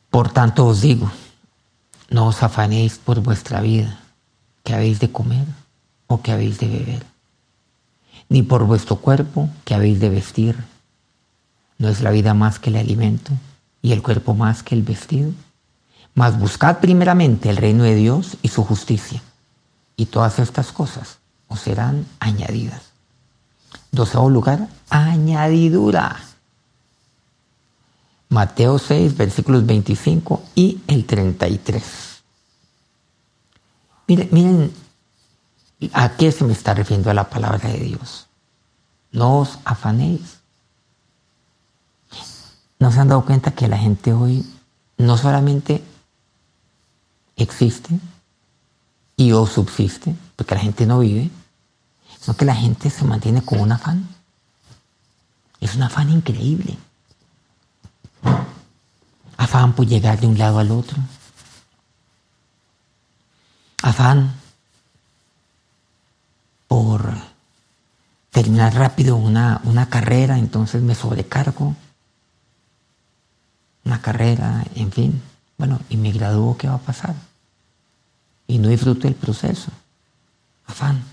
Por 0.09 0.31
tanto 0.31 0.67
os 0.67 0.81
digo, 0.81 1.11
no 2.09 2.27
os 2.27 2.43
afanéis 2.43 2.99
por 2.99 3.21
vuestra 3.21 3.61
vida 3.61 3.99
que 4.63 4.73
habéis 4.73 4.99
de 4.99 5.11
comer 5.11 5.45
o 6.07 6.21
que 6.21 6.31
habéis 6.31 6.59
de 6.59 6.67
beber, 6.67 7.05
ni 8.29 8.43
por 8.43 8.65
vuestro 8.65 8.97
cuerpo 8.97 9.49
que 9.65 9.73
habéis 9.73 9.99
de 9.99 10.09
vestir. 10.09 10.55
¿No 11.79 11.89
es 11.89 12.01
la 12.01 12.11
vida 12.11 12.35
más 12.35 12.59
que 12.59 12.69
el 12.69 12.77
alimento 12.77 13.31
y 13.81 13.93
el 13.93 14.03
cuerpo 14.03 14.35
más 14.35 14.61
que 14.61 14.75
el 14.75 14.83
vestido? 14.83 15.31
Mas 16.13 16.37
buscad 16.37 16.77
primeramente 16.79 17.49
el 17.49 17.57
reino 17.57 17.83
de 17.83 17.95
Dios 17.95 18.37
y 18.43 18.49
su 18.49 18.63
justicia, 18.63 19.23
y 19.97 20.05
todas 20.05 20.37
estas 20.37 20.71
cosas 20.71 21.17
serán 21.55 22.05
añadidas. 22.19 22.81
Doceavo 23.91 24.29
lugar, 24.29 24.67
añadidura. 24.89 26.19
Mateo 28.29 28.79
6, 28.79 29.15
versículos 29.15 29.65
25 29.65 30.43
y 30.55 30.81
el 30.87 31.05
33. 31.05 32.23
Miren, 34.07 34.29
miren 34.31 34.73
a 35.93 36.15
qué 36.15 36.31
se 36.31 36.43
me 36.43 36.53
está 36.53 36.73
refiriendo 36.73 37.13
la 37.13 37.29
palabra 37.29 37.69
de 37.69 37.79
Dios. 37.79 38.27
No 39.11 39.39
os 39.39 39.59
afanéis. 39.65 40.39
¿No 42.79 42.91
se 42.91 42.99
han 42.99 43.09
dado 43.09 43.23
cuenta 43.23 43.51
que 43.51 43.67
la 43.67 43.77
gente 43.77 44.13
hoy 44.13 44.45
no 44.97 45.17
solamente 45.17 45.83
existe 47.35 47.99
y 49.15 49.31
o 49.31 49.45
subsiste, 49.45 50.15
porque 50.35 50.55
la 50.55 50.61
gente 50.61 50.85
no 50.85 50.99
vive, 50.99 51.29
sino 52.23 52.37
que 52.37 52.45
la 52.45 52.55
gente 52.55 52.89
se 52.89 53.03
mantiene 53.03 53.41
con 53.41 53.59
un 53.59 53.71
afán. 53.71 54.07
Es 55.59 55.75
un 55.75 55.83
afán 55.83 56.09
increíble. 56.09 56.77
Afán 59.37 59.73
por 59.73 59.85
llegar 59.85 60.19
de 60.19 60.27
un 60.27 60.37
lado 60.37 60.59
al 60.59 60.71
otro 60.71 60.97
afán 63.83 64.33
por 66.67 67.13
terminar 68.31 68.73
rápido 68.73 69.17
una, 69.17 69.61
una 69.65 69.89
carrera, 69.89 70.39
entonces 70.39 70.81
me 70.81 70.95
sobrecargo. 70.95 71.75
Una 73.85 74.01
carrera, 74.01 74.65
en 74.73 74.91
fin. 74.91 75.21
Bueno, 75.57 75.79
y 75.89 75.97
me 75.97 76.11
gradúo, 76.11 76.57
¿qué 76.57 76.67
va 76.67 76.75
a 76.75 76.79
pasar? 76.79 77.13
Y 78.47 78.57
no 78.57 78.69
disfruto 78.69 79.07
el 79.07 79.15
proceso. 79.15 79.69
Afán. 80.65 81.03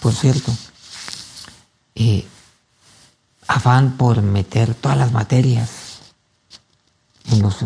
Por 0.00 0.14
cierto, 0.14 0.52
eh, 1.94 2.26
afán 3.46 3.96
por 3.96 4.22
meter 4.22 4.74
todas 4.74 4.98
las 4.98 5.12
materias 5.12 5.86
en, 7.30 7.42
los, 7.42 7.62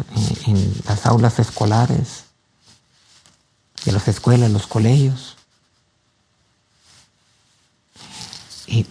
en 0.47 0.75
las 0.87 1.07
aulas 1.07 1.39
escolares, 1.39 2.25
de 3.85 3.93
las 3.93 4.09
escuelas, 4.09 4.50
los 4.50 4.67
colegios. 4.67 5.37
Y, 8.67 8.87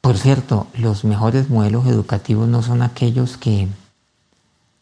por 0.00 0.18
cierto, 0.18 0.66
los 0.74 1.04
mejores 1.04 1.50
modelos 1.50 1.86
educativos 1.86 2.48
no 2.48 2.62
son 2.62 2.82
aquellos 2.82 3.36
que 3.36 3.68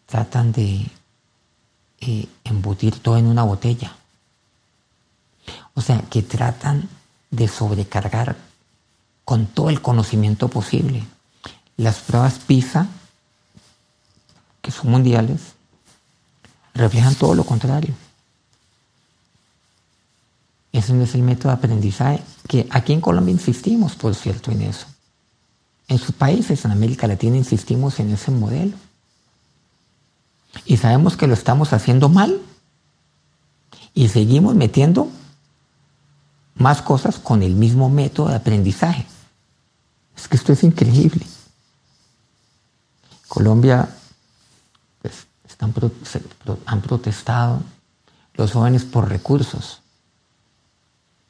tratan 0.07 0.53
de 0.53 0.91
eh, 2.01 2.29
embutir 2.45 2.99
todo 2.99 3.17
en 3.17 3.27
una 3.27 3.43
botella. 3.43 3.97
O 5.75 5.81
sea, 5.81 6.01
que 6.11 6.23
tratan 6.23 6.89
de 7.35 7.49
sobrecargar 7.49 8.37
con 9.25 9.47
todo 9.47 9.71
el 9.71 9.81
conocimiento 9.81 10.49
posible. 10.49 11.05
Las 11.77 11.99
pruebas 12.01 12.39
PISA, 12.39 12.87
que 14.63 14.71
son 14.71 14.91
mundiales, 14.91 15.41
reflejan 16.75 17.15
todo 17.15 17.35
lo 17.35 17.45
contrario. 17.45 17.95
Ese 20.73 20.93
no 20.93 21.05
es 21.05 21.15
el 21.15 21.23
método 21.23 21.49
de 21.49 21.59
aprendizaje 21.59 22.23
que 22.49 22.67
aquí 22.71 22.93
en 22.93 23.01
Colombia 23.01 23.33
insistimos, 23.33 23.95
por 23.95 24.15
cierto, 24.15 24.51
en 24.51 24.63
eso. 24.63 24.87
En 25.89 25.99
sus 25.99 26.15
países, 26.15 26.65
en 26.65 26.73
América 26.73 27.07
Latina, 27.07 27.37
insistimos 27.37 28.01
en 28.01 28.13
ese 28.13 28.31
modelo. 28.31 28.77
Y 30.65 30.77
sabemos 30.77 31.17
que 31.17 31.27
lo 31.27 31.35
estamos 31.35 31.73
haciendo 31.73 32.09
mal. 32.09 32.41
Y 33.93 34.09
seguimos 34.09 34.55
metiendo 34.57 35.09
más 36.55 36.83
cosas 36.83 37.19
con 37.19 37.43
el 37.43 37.55
mismo 37.55 37.89
método 37.89 38.29
de 38.29 38.37
aprendizaje. 38.37 39.07
Es 40.17 40.29
que 40.29 40.37
esto 40.37 40.53
es 40.53 40.63
increíble. 40.63 41.27
Colombia 43.29 43.89
pues, 45.03 45.27
han 46.67 46.81
protestado 46.83 47.63
los 48.35 48.53
jóvenes 48.53 48.85
por 48.85 49.09
recursos. 49.09 49.81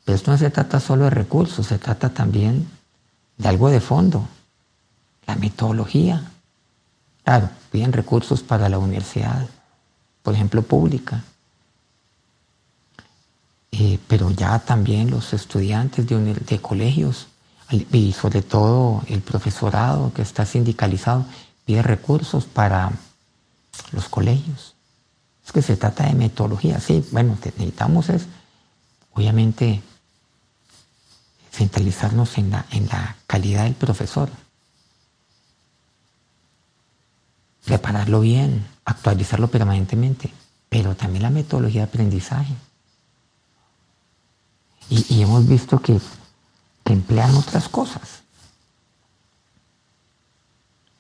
Pero 0.04 0.16
esto 0.16 0.30
no 0.30 0.38
se 0.38 0.50
trata 0.50 0.80
solo 0.80 1.04
de 1.04 1.10
recursos, 1.10 1.66
se 1.66 1.78
trata 1.78 2.10
también 2.10 2.68
de 3.38 3.48
algo 3.48 3.70
de 3.70 3.80
fondo, 3.80 4.28
la 5.26 5.34
metodología. 5.36 6.30
Claro, 7.24 7.48
piden 7.70 7.92
recursos 7.92 8.42
para 8.42 8.68
la 8.68 8.78
universidad, 8.78 9.48
por 10.22 10.34
ejemplo, 10.34 10.62
pública. 10.62 11.24
Eh, 13.76 13.98
pero 14.06 14.30
ya 14.30 14.60
también 14.60 15.10
los 15.10 15.32
estudiantes 15.32 16.06
de, 16.06 16.58
colegios 16.60 17.26
y 17.70 18.12
sobre 18.12 18.40
todo 18.40 19.02
el 19.08 19.20
profesorado 19.20 20.12
que 20.14 20.22
está 20.22 20.46
sindicalizado 20.46 21.26
pide 21.64 21.82
recursos 21.82 22.44
para 22.44 22.92
los 23.90 24.08
colegios. 24.08 24.76
Es 25.44 25.50
que 25.50 25.60
se 25.60 25.76
trata 25.76 26.06
de 26.06 26.14
metodología, 26.14 26.78
sí, 26.78 27.04
bueno, 27.10 27.36
necesitamos 27.44 28.10
es, 28.10 28.26
obviamente, 29.12 29.82
centralizarnos 31.50 32.38
en 32.38 32.52
la, 32.52 32.66
en 32.70 32.86
la 32.86 33.16
calidad 33.26 33.64
del 33.64 33.74
profesor. 33.74 34.30
Prepararlo 37.64 38.20
bien, 38.20 38.64
actualizarlo 38.84 39.48
permanentemente, 39.48 40.32
pero 40.68 40.94
también 40.94 41.24
la 41.24 41.30
metodología 41.30 41.80
de 41.80 41.88
aprendizaje. 41.88 42.54
Y, 44.90 45.22
hemos 45.22 45.46
visto 45.46 45.80
que, 45.80 46.00
emplean 46.84 47.34
otras 47.34 47.68
cosas. 47.68 48.22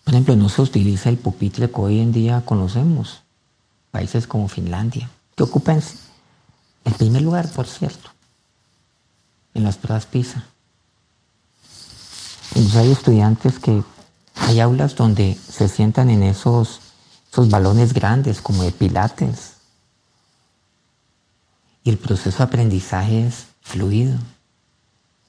Por 0.02 0.14
ejemplo, 0.14 0.34
no 0.36 0.48
se 0.48 0.62
utiliza 0.62 1.08
el 1.08 1.18
pupitre 1.18 1.70
que 1.70 1.80
hoy 1.80 2.00
en 2.00 2.12
día 2.12 2.42
conocemos. 2.44 3.22
Países 3.90 4.26
como 4.26 4.48
Finlandia, 4.48 5.08
que 5.36 5.44
ocupan 5.44 5.82
el 6.84 6.92
primer 6.94 7.22
lugar, 7.22 7.48
por 7.52 7.66
cierto, 7.66 8.10
en 9.52 9.62
las 9.62 9.76
pruebas 9.76 10.06
PISA. 10.06 10.44
Entonces 12.54 12.76
hay 12.76 12.90
estudiantes 12.90 13.58
que 13.58 13.82
hay 14.36 14.60
aulas 14.60 14.96
donde 14.96 15.34
se 15.34 15.68
sientan 15.68 16.10
en 16.10 16.22
esos, 16.22 16.80
esos 17.30 17.48
balones 17.48 17.92
grandes 17.92 18.40
como 18.40 18.62
de 18.62 18.72
pilates. 18.72 19.54
Y 21.84 21.90
el 21.90 21.98
proceso 21.98 22.38
de 22.38 22.44
aprendizaje 22.44 23.26
es 23.26 23.46
fluido. 23.64 24.16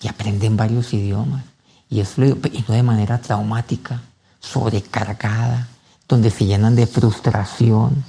Y 0.01 0.07
aprenden 0.07 0.55
varios 0.55 0.93
idiomas. 0.93 1.43
Y 1.89 2.01
es 2.01 2.09
fluido, 2.09 2.37
y 2.51 2.63
no 2.67 2.75
de 2.75 2.83
manera 2.83 3.19
traumática, 3.19 4.01
sobrecargada, 4.39 5.67
donde 6.07 6.29
se 6.29 6.45
llenan 6.45 6.75
de 6.75 6.85
frustración, 6.85 8.03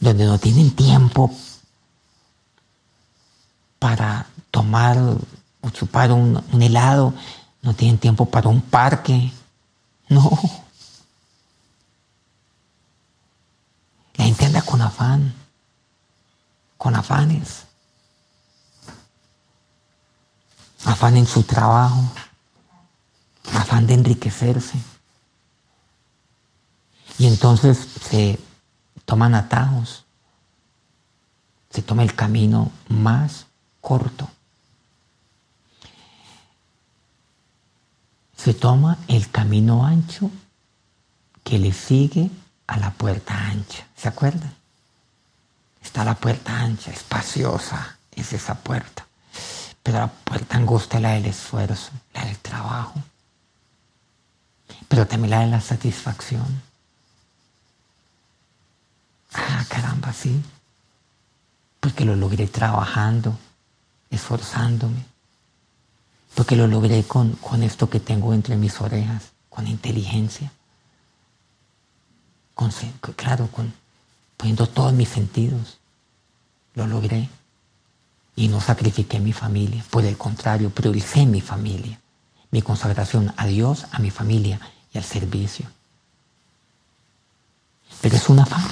donde 0.00 0.24
no 0.24 0.38
tienen 0.38 0.72
tiempo 0.72 1.30
para 3.78 4.26
tomar 4.50 4.98
o 5.60 5.70
chupar 5.70 6.10
un, 6.10 6.42
helado, 6.60 7.14
no 7.62 7.74
tienen 7.74 7.98
tiempo 7.98 8.26
para 8.26 8.48
un 8.48 8.62
parque. 8.62 9.30
No. 10.08 10.30
La 14.14 14.24
gente 14.24 14.46
anda 14.46 14.62
con 14.62 14.82
afán, 14.82 15.32
con 16.80 16.96
afanes. 16.96 17.66
Afán 20.86 21.18
en 21.18 21.26
su 21.26 21.42
trabajo, 21.42 22.02
afán 23.52 23.86
de 23.86 23.92
enriquecerse. 23.92 24.78
Y 27.18 27.26
entonces 27.26 27.86
se 28.08 28.40
toman 29.04 29.34
atajos, 29.34 30.06
se 31.68 31.82
toma 31.82 32.02
el 32.02 32.14
camino 32.14 32.72
más 32.88 33.44
corto. 33.82 34.30
Se 38.38 38.54
toma 38.54 38.96
el 39.06 39.30
camino 39.30 39.84
ancho 39.84 40.30
que 41.44 41.58
le 41.58 41.74
sigue 41.74 42.30
a 42.66 42.78
la 42.78 42.90
puerta 42.90 43.36
ancha. 43.36 43.86
¿Se 43.94 44.08
acuerdan? 44.08 44.59
Está 45.90 46.04
la 46.04 46.14
puerta 46.14 46.56
ancha, 46.56 46.92
espaciosa, 46.92 47.98
es 48.12 48.32
esa 48.32 48.54
puerta. 48.54 49.08
Pero 49.82 49.98
la 49.98 50.06
puerta 50.06 50.56
angosta 50.56 50.98
es 50.98 51.02
la 51.02 51.14
del 51.14 51.26
esfuerzo, 51.26 51.90
la 52.14 52.26
del 52.26 52.38
trabajo. 52.38 53.02
Pero 54.86 55.08
también 55.08 55.30
la 55.32 55.40
de 55.40 55.48
la 55.48 55.60
satisfacción. 55.60 56.62
Ah, 59.32 59.64
caramba, 59.68 60.12
sí. 60.12 60.40
Porque 61.80 62.04
lo 62.04 62.14
logré 62.14 62.46
trabajando, 62.46 63.36
esforzándome. 64.10 65.04
Porque 66.36 66.54
lo 66.54 66.68
logré 66.68 67.02
con, 67.02 67.32
con 67.32 67.64
esto 67.64 67.90
que 67.90 67.98
tengo 67.98 68.32
entre 68.32 68.56
mis 68.56 68.80
orejas, 68.80 69.32
con 69.48 69.66
inteligencia. 69.66 70.52
Con, 72.54 72.70
claro, 73.16 73.48
con, 73.48 73.74
poniendo 74.36 74.68
todos 74.68 74.92
mis 74.92 75.08
sentidos. 75.08 75.79
Lo 76.74 76.86
logré. 76.86 77.28
Y 78.36 78.48
no 78.48 78.60
sacrifiqué 78.60 79.20
mi 79.20 79.32
familia. 79.32 79.84
Por 79.90 80.04
el 80.04 80.16
contrario, 80.16 80.70
prioricé 80.70 81.26
mi 81.26 81.40
familia. 81.40 82.00
Mi 82.50 82.62
consagración 82.62 83.32
a 83.36 83.46
Dios, 83.46 83.86
a 83.92 83.98
mi 83.98 84.10
familia 84.10 84.60
y 84.92 84.98
al 84.98 85.04
servicio. 85.04 85.66
Pero 88.00 88.16
es 88.16 88.28
un 88.28 88.40
afán. 88.40 88.64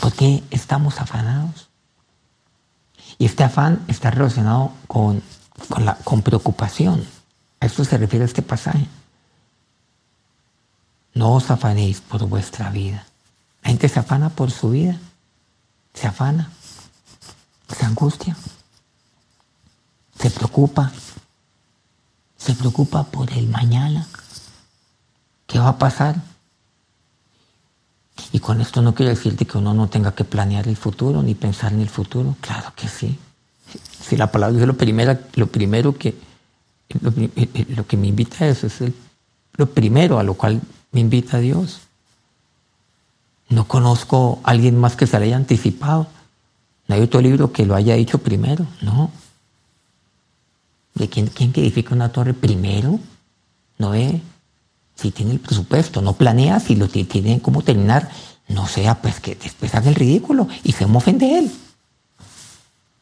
¿Por 0.00 0.12
qué 0.12 0.42
estamos 0.50 1.00
afanados? 1.00 1.68
Y 3.18 3.26
este 3.26 3.44
afán 3.44 3.84
está 3.88 4.10
relacionado 4.10 4.72
con, 4.86 5.22
la, 5.78 5.96
con 5.96 6.22
preocupación. 6.22 7.06
A 7.60 7.66
esto 7.66 7.84
se 7.84 7.96
refiere 7.98 8.24
este 8.24 8.42
pasaje. 8.42 8.86
No 11.14 11.32
os 11.32 11.50
afanéis 11.50 12.00
por 12.02 12.24
vuestra 12.26 12.70
vida. 12.70 13.06
La 13.62 13.70
gente 13.70 13.88
se 13.88 13.98
afana 13.98 14.28
por 14.28 14.50
su 14.50 14.70
vida. 14.70 14.98
Se 15.96 16.06
afana. 16.06 16.50
Se 17.76 17.84
angustia. 17.84 18.36
Se 20.18 20.30
preocupa. 20.30 20.92
Se 22.36 22.54
preocupa 22.54 23.04
por 23.04 23.32
el 23.32 23.48
mañana. 23.48 24.06
¿Qué 25.46 25.58
va 25.58 25.70
a 25.70 25.78
pasar? 25.78 26.16
Y 28.32 28.40
con 28.40 28.60
esto 28.60 28.82
no 28.82 28.94
quiero 28.94 29.10
decirte 29.10 29.46
que 29.46 29.58
uno 29.58 29.74
no 29.74 29.88
tenga 29.88 30.14
que 30.14 30.24
planear 30.24 30.68
el 30.68 30.76
futuro 30.76 31.22
ni 31.22 31.34
pensar 31.34 31.72
en 31.72 31.80
el 31.80 31.88
futuro. 31.88 32.36
Claro 32.40 32.72
que 32.76 32.88
sí. 32.88 33.18
Si 34.00 34.16
la 34.16 34.30
palabra 34.30 34.54
dice 34.54 34.66
lo, 34.66 34.76
primero, 34.76 35.18
lo 35.34 35.46
primero 35.46 35.96
que 35.96 36.14
lo, 37.00 37.86
que 37.86 37.96
me 37.96 38.06
invita 38.06 38.44
a 38.44 38.48
eso 38.48 38.66
es 38.66 38.80
lo 39.54 39.66
primero 39.66 40.18
a 40.18 40.22
lo 40.22 40.34
cual 40.34 40.60
me 40.92 41.00
invita 41.00 41.38
a 41.38 41.40
Dios. 41.40 41.80
No 43.48 43.66
conozco 43.68 44.40
a 44.42 44.50
alguien 44.50 44.78
más 44.78 44.96
que 44.96 45.06
se 45.06 45.18
le 45.18 45.26
haya 45.26 45.36
anticipado. 45.36 46.08
No 46.88 46.94
hay 46.94 47.02
otro 47.02 47.20
libro 47.20 47.52
que 47.52 47.66
lo 47.66 47.74
haya 47.74 47.94
dicho 47.94 48.18
primero, 48.18 48.66
no. 48.80 49.10
¿De 50.94 51.08
quién, 51.08 51.26
quién 51.26 51.52
edifica 51.54 51.94
una 51.94 52.10
torre 52.10 52.34
primero? 52.34 52.98
No 53.78 53.94
es 53.94 54.20
si 54.96 55.10
tiene 55.10 55.32
el 55.32 55.40
presupuesto, 55.40 56.00
no 56.00 56.14
planea, 56.14 56.58
si 56.58 56.74
lo 56.74 56.88
tiene 56.88 57.40
cómo 57.42 57.62
terminar, 57.62 58.10
no 58.48 58.66
sea 58.66 59.00
pues 59.00 59.20
que 59.20 59.34
después 59.34 59.74
haga 59.74 59.90
el 59.90 59.94
ridículo 59.94 60.48
y 60.64 60.72
se 60.72 60.86
mofen 60.86 61.18
de 61.18 61.38
él. 61.38 61.52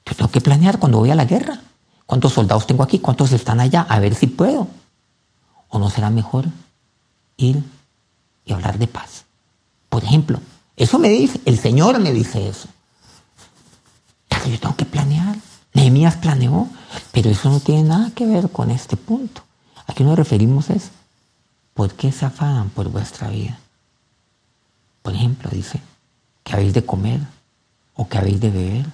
Yo 0.04 0.14
tengo 0.14 0.30
que 0.30 0.40
planear 0.40 0.78
cuando 0.78 0.98
voy 0.98 1.10
a 1.10 1.14
la 1.14 1.24
guerra. 1.24 1.60
¿Cuántos 2.04 2.32
soldados 2.32 2.66
tengo 2.66 2.82
aquí? 2.82 2.98
¿Cuántos 2.98 3.32
están 3.32 3.60
allá? 3.60 3.86
A 3.88 4.00
ver 4.00 4.14
si 4.14 4.26
puedo. 4.26 4.66
¿O 5.68 5.78
no 5.78 5.88
será 5.88 6.10
mejor 6.10 6.46
ir 7.36 7.62
y 8.44 8.52
hablar 8.52 8.78
de 8.78 8.86
paz? 8.86 9.23
Por 9.94 10.02
ejemplo, 10.02 10.40
eso 10.76 10.98
me 10.98 11.08
dice, 11.08 11.40
el 11.44 11.56
Señor 11.56 12.00
me 12.00 12.12
dice 12.12 12.48
eso. 12.48 12.66
yo 14.44 14.58
tengo 14.58 14.74
que 14.74 14.84
planear. 14.84 15.36
Nehemías 15.72 16.16
planeó, 16.16 16.66
pero 17.12 17.30
eso 17.30 17.48
no 17.48 17.60
tiene 17.60 17.84
nada 17.84 18.10
que 18.10 18.26
ver 18.26 18.50
con 18.50 18.72
este 18.72 18.96
punto. 18.96 19.42
¿A 19.86 19.94
qué 19.94 20.02
nos 20.02 20.18
referimos 20.18 20.68
es 20.68 20.90
¿por 21.74 21.94
qué 21.94 22.10
se 22.10 22.24
afanan 22.24 22.70
por 22.70 22.88
vuestra 22.88 23.28
vida? 23.28 23.56
Por 25.02 25.14
ejemplo, 25.14 25.48
dice, 25.52 25.80
que 26.42 26.54
habéis 26.54 26.74
de 26.74 26.84
comer 26.84 27.20
o 27.94 28.08
que 28.08 28.18
habéis 28.18 28.40
de 28.40 28.50
beber, 28.50 28.86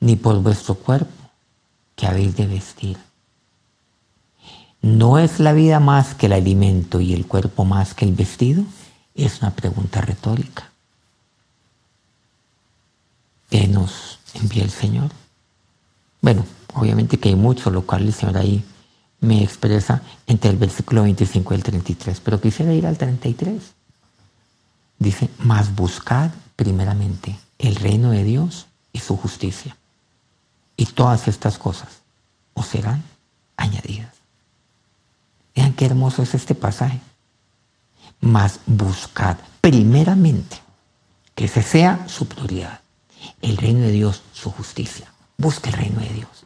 ni 0.00 0.16
por 0.16 0.40
vuestro 0.40 0.76
cuerpo 0.76 1.12
que 1.94 2.06
habéis 2.06 2.36
de 2.36 2.46
vestir. 2.46 2.96
¿No 4.80 5.18
es 5.18 5.40
la 5.40 5.52
vida 5.52 5.78
más 5.78 6.14
que 6.14 6.24
el 6.24 6.32
alimento 6.32 7.02
y 7.02 7.12
el 7.12 7.26
cuerpo 7.26 7.66
más 7.66 7.92
que 7.92 8.06
el 8.06 8.14
vestido? 8.14 8.64
Es 9.20 9.42
una 9.42 9.50
pregunta 9.50 10.00
retórica 10.00 10.70
que 13.50 13.68
nos 13.68 14.18
envía 14.32 14.64
el 14.64 14.70
Señor. 14.70 15.10
Bueno, 16.22 16.46
obviamente 16.72 17.18
que 17.18 17.28
hay 17.28 17.34
mucho, 17.34 17.70
lo 17.70 17.86
cual 17.86 18.06
el 18.06 18.14
Señor 18.14 18.38
ahí 18.38 18.64
me 19.20 19.42
expresa 19.42 20.00
entre 20.26 20.50
el 20.50 20.56
versículo 20.56 21.02
25 21.02 21.52
y 21.52 21.56
el 21.56 21.62
33, 21.62 22.20
pero 22.20 22.40
quisiera 22.40 22.72
ir 22.72 22.86
al 22.86 22.96
33. 22.96 23.60
Dice, 24.98 25.28
más 25.38 25.74
buscad 25.74 26.30
primeramente 26.56 27.38
el 27.58 27.76
reino 27.76 28.12
de 28.12 28.24
Dios 28.24 28.68
y 28.90 29.00
su 29.00 29.18
justicia. 29.18 29.76
Y 30.78 30.86
todas 30.86 31.28
estas 31.28 31.58
cosas 31.58 32.00
os 32.54 32.66
serán 32.66 33.02
añadidas. 33.58 34.14
Vean 35.54 35.74
qué 35.74 35.84
hermoso 35.84 36.22
es 36.22 36.34
este 36.34 36.54
pasaje. 36.54 37.00
Más 38.20 38.60
buscad 38.66 39.36
primeramente 39.60 40.60
que 41.34 41.46
ese 41.46 41.62
sea 41.62 42.06
su 42.08 42.26
prioridad. 42.26 42.80
El 43.40 43.56
reino 43.56 43.80
de 43.80 43.92
Dios, 43.92 44.22
su 44.32 44.50
justicia. 44.50 45.12
Busque 45.36 45.70
el 45.70 45.76
reino 45.76 46.00
de 46.00 46.10
Dios. 46.10 46.44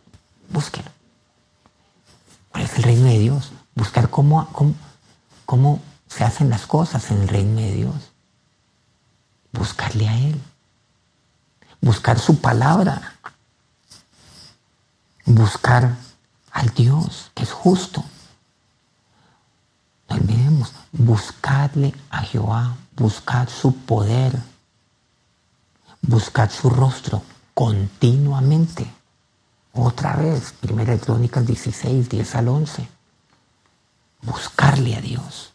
Búsquelo. 0.51 0.89
¿Cuál 2.51 2.65
es 2.65 2.77
el 2.77 2.85
reino 2.85 3.07
de 3.07 3.19
Dios? 3.19 3.53
Buscar 3.75 4.11
cómo, 4.11 4.47
cómo, 4.53 4.75
cómo 5.45 5.81
se 6.07 6.23
hacen 6.23 6.51
las 6.51 6.67
cosas 6.67 7.11
en 7.11 7.23
el 7.23 7.29
reino 7.29 7.61
de 7.61 7.73
Dios. 7.73 8.13
Buscarle 9.53 10.09
a 10.09 10.17
Él. 10.17 10.41
Buscar 11.81 12.19
su 12.19 12.41
palabra. 12.41 13.17
Buscar 15.25 15.97
al 16.53 16.71
Dios 16.71 17.33
que 17.35 17.43
es 17.43 17.53
justo. 17.53 18.05
No 20.09 20.17
olvidemos, 20.17 20.73
buscarle 20.93 21.95
a 22.11 22.23
Jehová, 22.23 22.77
buscar 22.97 23.49
su 23.49 23.75
poder, 23.75 24.39
buscar 26.03 26.51
su 26.51 26.71
rostro 26.71 27.23
continuamente. 27.55 28.87
Otra 29.73 30.17
vez, 30.17 30.53
Primera 30.61 30.97
Crónicas 30.99 31.47
16, 31.47 32.09
10 32.09 32.35
al 32.37 32.49
11. 32.49 32.89
Buscarle 34.23 34.97
a 34.97 35.01
Dios. 35.01 35.53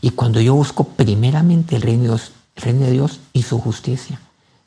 Y 0.00 0.10
cuando 0.10 0.40
yo 0.40 0.54
busco 0.54 0.84
primeramente 0.84 1.76
el 1.76 1.82
reino 1.82 2.02
de 2.02 2.08
Dios, 2.08 2.32
el 2.56 2.62
reino 2.62 2.80
de 2.86 2.92
Dios 2.92 3.20
y 3.32 3.42
su 3.42 3.58
justicia, 3.58 4.20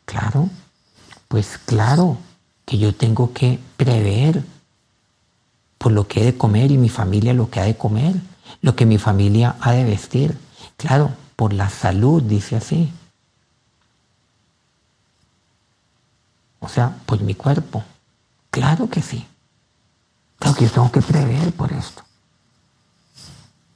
claro, 0.06 0.50
pues 1.28 1.58
claro 1.66 2.18
que 2.66 2.78
yo 2.78 2.94
tengo 2.94 3.32
que 3.34 3.60
prever 3.78 4.44
por 5.78 5.92
lo 5.92 6.08
que 6.08 6.22
he 6.22 6.26
de 6.26 6.38
comer 6.38 6.72
y 6.72 6.78
mi 6.78 6.90
familia 6.90 7.34
lo 7.34 7.50
que 7.50 7.60
ha 7.60 7.66
de 7.66 7.78
comer, 7.78 8.16
lo 8.62 8.76
que 8.76 8.86
mi 8.86 8.98
familia 8.98 9.56
ha 9.62 9.72
de 9.72 9.84
vestir. 9.84 10.38
Claro, 10.78 11.12
por 11.36 11.54
la 11.54 11.70
salud, 11.70 12.22
dice 12.24 12.56
así. 12.56 12.92
O 16.60 16.68
sea, 16.68 16.96
por 17.06 17.22
mi 17.22 17.36
cuerpo. 17.36 17.84
Claro 18.50 18.90
que 18.90 19.02
sí. 19.02 19.26
Claro 20.40 20.58
que 20.58 20.66
yo 20.66 20.72
tengo 20.72 20.92
que 20.92 21.02
prever 21.02 21.52
por 21.54 21.72
esto. 21.72 22.04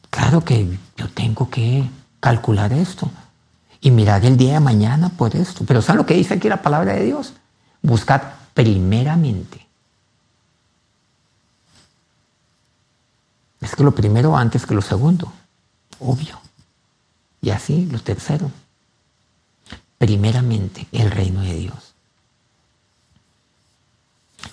Claro 0.10 0.44
que 0.44 0.78
yo 0.98 1.10
tengo 1.10 1.50
que 1.50 1.90
calcular 2.20 2.74
esto 2.74 3.10
y 3.82 3.92
mirar 3.92 4.26
el 4.26 4.38
día 4.38 4.54
de 4.54 4.60
mañana 4.60 5.10
por 5.10 5.36
esto. 5.36 5.64
Pero 5.66 5.82
¿saben 5.82 6.00
lo 6.00 6.06
que 6.06 6.16
dice 6.16 6.34
aquí 6.34 6.50
la 6.50 6.62
palabra 6.62 6.94
de 6.94 7.06
Dios? 7.06 7.34
Buscad 7.82 8.22
primeramente. 8.54 9.69
Es 13.62 13.76
que 13.76 13.84
lo 13.84 13.94
primero 13.94 14.38
antes 14.38 14.66
que 14.66 14.74
lo 14.74 14.82
segundo. 14.82 15.32
Obvio. 16.00 16.40
Y 17.42 17.50
así 17.50 17.86
lo 17.86 18.00
tercero. 18.00 18.52
Primeramente 19.98 20.88
el 20.92 21.12
reino 21.12 21.42
de 21.42 21.54
Dios. 21.54 21.94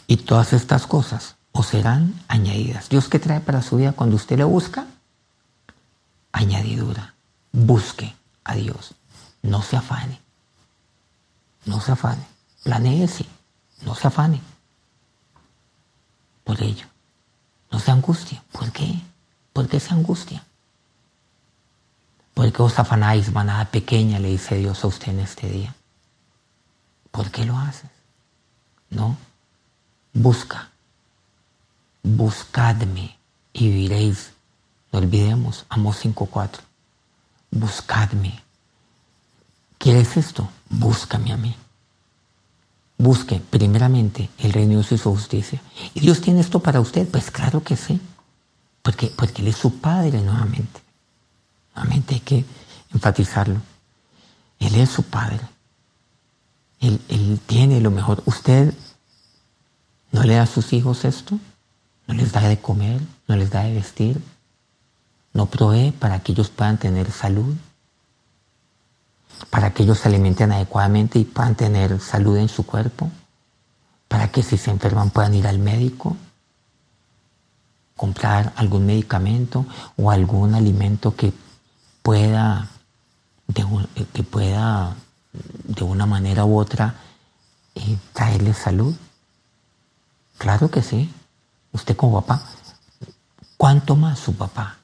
Y 0.07 0.19
todas 0.19 0.53
estas 0.53 0.87
cosas 0.87 1.37
os 1.53 1.67
serán 1.67 2.15
añadidas. 2.29 2.89
Dios 2.89 3.09
que 3.09 3.19
trae 3.19 3.41
para 3.41 3.63
su 3.63 3.77
vida 3.77 3.93
cuando 3.93 4.17
usted 4.17 4.39
lo 4.39 4.49
busca, 4.49 4.87
añadidura. 6.33 7.15
Busque 7.53 8.15
a 8.45 8.55
Dios. 8.55 8.95
No 9.43 9.63
se 9.63 9.77
afane. 9.77 10.21
No 11.65 11.81
se 11.81 11.93
afane. 11.93 12.27
Planeese. 12.63 13.25
No 13.83 13.95
se 13.95 14.09
afane. 14.09 14.41
Por 16.45 16.63
ello. 16.63 16.87
No 17.71 17.79
se 17.79 17.91
angustie. 17.91 18.41
¿Por 18.53 18.73
qué? 18.73 19.01
¿Por 19.53 19.69
qué 19.69 19.81
se 19.81 19.93
angustia? 19.93 20.45
¿Por 22.35 22.53
qué 22.53 22.63
os 22.63 22.79
afanáis, 22.79 23.33
manada 23.33 23.65
pequeña? 23.71 24.19
Le 24.19 24.29
dice 24.29 24.57
Dios 24.57 24.85
a 24.85 24.87
usted 24.89 25.09
en 25.09 25.21
este 25.21 25.49
día. 25.49 25.75
¿Por 27.11 27.31
qué 27.31 27.45
lo 27.45 27.57
haces? 27.57 27.91
No 28.91 29.17
busca, 30.17 30.71
buscadme 32.03 33.19
y 33.53 33.69
viviréis. 33.69 34.33
No 34.93 34.99
olvidemos, 35.01 35.67
Amos 35.69 36.05
5.4. 36.05 36.61
Buscadme. 37.51 38.43
¿Quieres 39.79 40.17
esto? 40.17 40.49
Búscame 40.69 41.33
a 41.33 41.37
mí. 41.37 41.55
Busque 42.99 43.41
primeramente 43.51 44.31
el 44.39 44.53
reino 44.53 44.79
de 44.79 44.85
su 44.85 44.99
justicia. 44.99 45.61
¿Y 45.95 46.01
Dios 46.01 46.21
tiene 46.21 46.41
esto 46.41 46.61
para 46.61 46.81
usted? 46.81 47.07
Pues 47.09 47.31
claro 47.31 47.63
que 47.63 47.77
sí. 47.77 48.01
Porque, 48.83 49.13
porque 49.15 49.43
Él 49.43 49.49
es 49.49 49.57
su 49.57 49.79
Padre 49.81 50.23
nuevamente. 50.23 50.81
Nuevamente 51.75 52.15
hay 52.15 52.21
que 52.21 52.45
enfatizarlo. 52.95 53.61
Él 54.59 54.75
es 54.77 54.89
su 54.91 55.03
Padre. 55.03 55.41
Él, 56.81 57.01
él 57.09 57.41
tiene 57.47 57.81
lo 57.81 57.91
mejor. 57.91 58.23
Usted 58.27 58.73
¿No 60.17 60.23
le 60.23 60.35
da 60.35 60.43
a 60.43 60.47
sus 60.47 60.73
hijos 60.73 61.05
esto? 61.05 61.39
¿No 62.07 62.15
les 62.15 62.33
da 62.33 62.41
de 62.49 62.59
comer? 62.59 63.01
¿No 63.29 63.37
les 63.37 63.51
da 63.51 63.65
de 63.65 63.75
vestir? 63.75 64.19
¿No 65.35 65.45
provee 65.45 65.91
para 65.91 66.21
que 66.21 66.33
ellos 66.33 66.49
puedan 66.49 66.79
tener 66.79 67.11
salud? 67.11 67.55
¿Para 69.51 69.73
que 69.73 69.83
ellos 69.83 69.99
se 69.99 70.09
alimenten 70.09 70.53
adecuadamente 70.53 71.19
y 71.19 71.25
puedan 71.25 71.55
tener 71.55 72.01
salud 72.01 72.37
en 72.37 72.49
su 72.49 72.65
cuerpo? 72.65 73.11
¿Para 74.09 74.29
que 74.29 74.43
si 74.43 74.57
se 74.57 74.71
enferman 74.71 75.11
puedan 75.11 75.35
ir 75.35 75.47
al 75.47 75.59
médico? 75.59 76.17
comprar 77.97 78.53
algún 78.57 78.87
medicamento 78.87 79.65
o 79.97 80.11
algún 80.11 80.55
alimento 80.55 81.17
que 81.17 81.33
pueda 82.03 82.69
de, 83.49 83.65
que 84.13 84.23
pueda 84.23 84.95
de 85.33 85.85
una 85.85 86.07
manera 86.07 86.45
u 86.45 86.59
otra 86.59 86.95
eh, 87.75 87.99
traerle 88.13 88.53
salud. 88.53 88.95
Claro 90.39 90.71
que 90.71 90.83
sí. 90.83 91.13
Usted 91.73 91.97
como 91.97 92.21
papá, 92.23 92.43
¿cuánto 93.57 93.97
más 93.97 94.19
su 94.19 94.35
papá? 94.35 94.79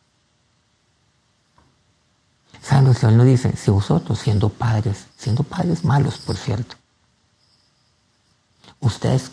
¿Saben 2.62 2.85
lo 2.85 2.92
que 2.92 3.01
Señor 3.01 3.16
nos 3.16 3.27
dice? 3.27 3.57
Si 3.57 3.70
vosotros 3.70 4.18
siendo 4.18 4.48
padres, 4.48 5.07
siendo 5.16 5.42
padres 5.42 5.85
malos, 5.85 6.18
por 6.18 6.37
cierto, 6.37 6.77
ustedes 8.81 9.33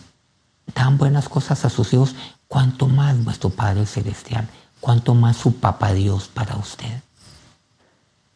dan 0.74 0.98
buenas 0.98 1.30
cosas 1.30 1.63
a 1.63 1.70
sus 1.70 1.94
hijos, 1.94 2.15
¿cuánto 2.48 2.88
más 2.88 3.24
vuestro 3.24 3.50
Padre 3.52 3.86
Celestial? 3.86 4.50
¿Cuánto 4.80 5.13
más 5.13 5.38
su 5.38 5.56
papá 5.58 5.94
Dios 5.94 6.28
para 6.28 6.56
usted? 6.56 7.02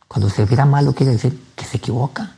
Cuando 0.07 0.29
se 0.29 0.45
viera 0.45 0.65
malo 0.65 0.93
quiere 0.93 1.13
decir 1.13 1.41
que 1.55 1.65
se 1.65 1.77
equivoca. 1.77 2.35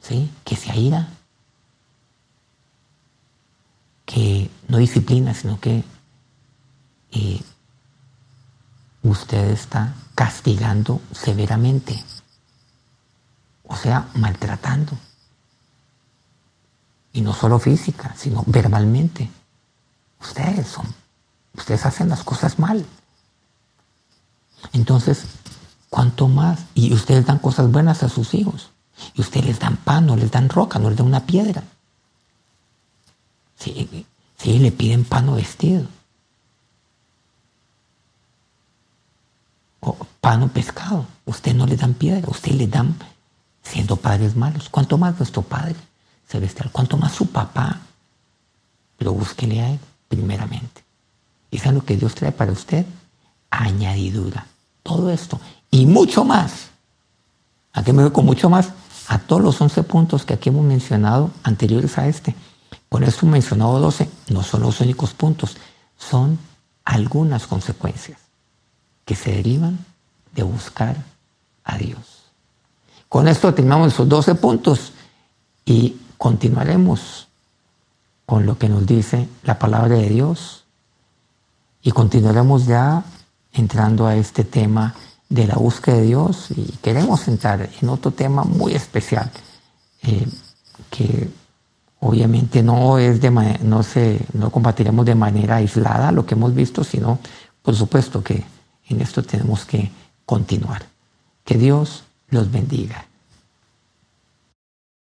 ¿Sí? 0.00 0.30
Que 0.44 0.56
se 0.56 0.70
aira 0.70 1.08
que 4.06 4.50
no 4.68 4.78
disciplina, 4.78 5.34
sino 5.34 5.60
que 5.60 5.84
eh, 7.10 7.42
usted 9.02 9.50
está 9.50 9.94
castigando 10.14 11.00
severamente, 11.12 12.02
o 13.64 13.76
sea, 13.76 14.08
maltratando. 14.14 14.92
Y 17.12 17.20
no 17.20 17.32
solo 17.32 17.58
física, 17.58 18.14
sino 18.16 18.44
verbalmente. 18.46 19.30
Ustedes 20.20 20.68
son, 20.68 20.86
ustedes 21.54 21.86
hacen 21.86 22.08
las 22.08 22.22
cosas 22.22 22.58
mal. 22.58 22.84
Entonces, 24.72 25.24
cuanto 25.88 26.28
más, 26.28 26.60
y 26.74 26.92
ustedes 26.92 27.26
dan 27.26 27.38
cosas 27.38 27.70
buenas 27.70 28.02
a 28.02 28.08
sus 28.08 28.34
hijos, 28.34 28.70
y 29.14 29.20
ustedes 29.20 29.46
les 29.46 29.58
dan 29.58 29.76
pan, 29.76 30.06
no 30.06 30.16
les 30.16 30.30
dan 30.30 30.48
roca, 30.48 30.78
no 30.78 30.88
les 30.88 30.98
dan 30.98 31.06
una 31.06 31.24
piedra. 31.24 31.62
Sí, 33.56 34.06
sí, 34.36 34.58
le 34.58 34.72
piden 34.72 35.04
pan 35.04 35.28
o 35.28 35.34
vestido. 35.34 35.86
Pan 40.20 40.42
o 40.42 40.48
pescado. 40.48 41.06
Usted 41.24 41.54
no 41.54 41.66
le 41.66 41.76
dan 41.76 41.94
piedra, 41.94 42.28
usted 42.28 42.52
le 42.52 42.66
dan 42.66 42.94
siendo 43.62 43.96
padres 43.96 44.36
malos. 44.36 44.68
¿Cuánto 44.68 44.98
más 44.98 45.18
nuestro 45.18 45.42
Padre 45.42 45.76
Celestial? 46.26 46.70
¿Cuánto 46.72 46.96
más 46.96 47.12
su 47.12 47.26
papá? 47.26 47.80
Pero 48.96 49.12
búsquele 49.12 49.60
a 49.60 49.70
Él 49.70 49.78
primeramente. 50.08 50.84
¿Y 51.50 51.58
saben 51.58 51.76
lo 51.76 51.84
que 51.84 51.96
Dios 51.96 52.14
trae 52.14 52.32
para 52.32 52.52
usted? 52.52 52.84
Añadidura. 53.50 54.46
Todo 54.82 55.10
esto 55.10 55.40
y 55.70 55.86
mucho 55.86 56.24
más. 56.24 56.70
¿A 57.72 57.82
qué 57.82 57.92
me 57.92 58.02
voy 58.02 58.12
con 58.12 58.24
mucho 58.24 58.50
más? 58.50 58.72
A 59.08 59.18
todos 59.18 59.42
los 59.42 59.60
11 59.60 59.82
puntos 59.84 60.24
que 60.24 60.34
aquí 60.34 60.48
hemos 60.48 60.64
mencionado 60.64 61.30
anteriores 61.42 61.96
a 61.98 62.08
este. 62.08 62.34
Por 62.88 63.04
eso 63.04 63.26
mencionado 63.26 63.78
12. 63.78 64.10
No 64.30 64.42
son 64.42 64.62
los 64.62 64.80
únicos 64.80 65.12
puntos. 65.14 65.56
Son 65.96 66.38
algunas 66.84 67.46
consecuencias 67.46 68.27
que 69.08 69.14
se 69.14 69.32
derivan 69.32 69.78
de 70.34 70.42
buscar 70.42 70.94
a 71.64 71.78
Dios. 71.78 72.30
Con 73.08 73.26
esto 73.26 73.54
terminamos 73.54 73.94
esos 73.94 74.06
12 74.06 74.34
puntos 74.34 74.92
y 75.64 75.96
continuaremos 76.18 77.26
con 78.26 78.44
lo 78.44 78.58
que 78.58 78.68
nos 78.68 78.84
dice 78.84 79.26
la 79.44 79.58
palabra 79.58 79.96
de 79.96 80.10
Dios 80.10 80.64
y 81.80 81.90
continuaremos 81.92 82.66
ya 82.66 83.02
entrando 83.54 84.06
a 84.06 84.14
este 84.14 84.44
tema 84.44 84.94
de 85.30 85.46
la 85.46 85.54
búsqueda 85.54 85.96
de 85.96 86.02
Dios 86.02 86.50
y 86.50 86.64
queremos 86.82 87.28
entrar 87.28 87.66
en 87.80 87.88
otro 87.88 88.10
tema 88.10 88.44
muy 88.44 88.74
especial 88.74 89.30
eh, 90.02 90.28
que 90.90 91.30
obviamente 92.00 92.62
no 92.62 92.98
es 92.98 93.22
de 93.22 93.30
no 93.62 93.82
se 93.82 94.20
no 94.34 94.50
combatiremos 94.50 95.06
de 95.06 95.14
manera 95.14 95.56
aislada 95.56 96.12
lo 96.12 96.26
que 96.26 96.34
hemos 96.34 96.54
visto 96.54 96.84
sino 96.84 97.18
por 97.62 97.74
supuesto 97.74 98.22
que 98.22 98.57
en 98.88 99.00
esto 99.00 99.22
tenemos 99.22 99.64
que 99.64 99.90
continuar. 100.24 100.86
Que 101.44 101.56
Dios 101.56 102.04
los 102.30 102.50
bendiga 102.50 103.07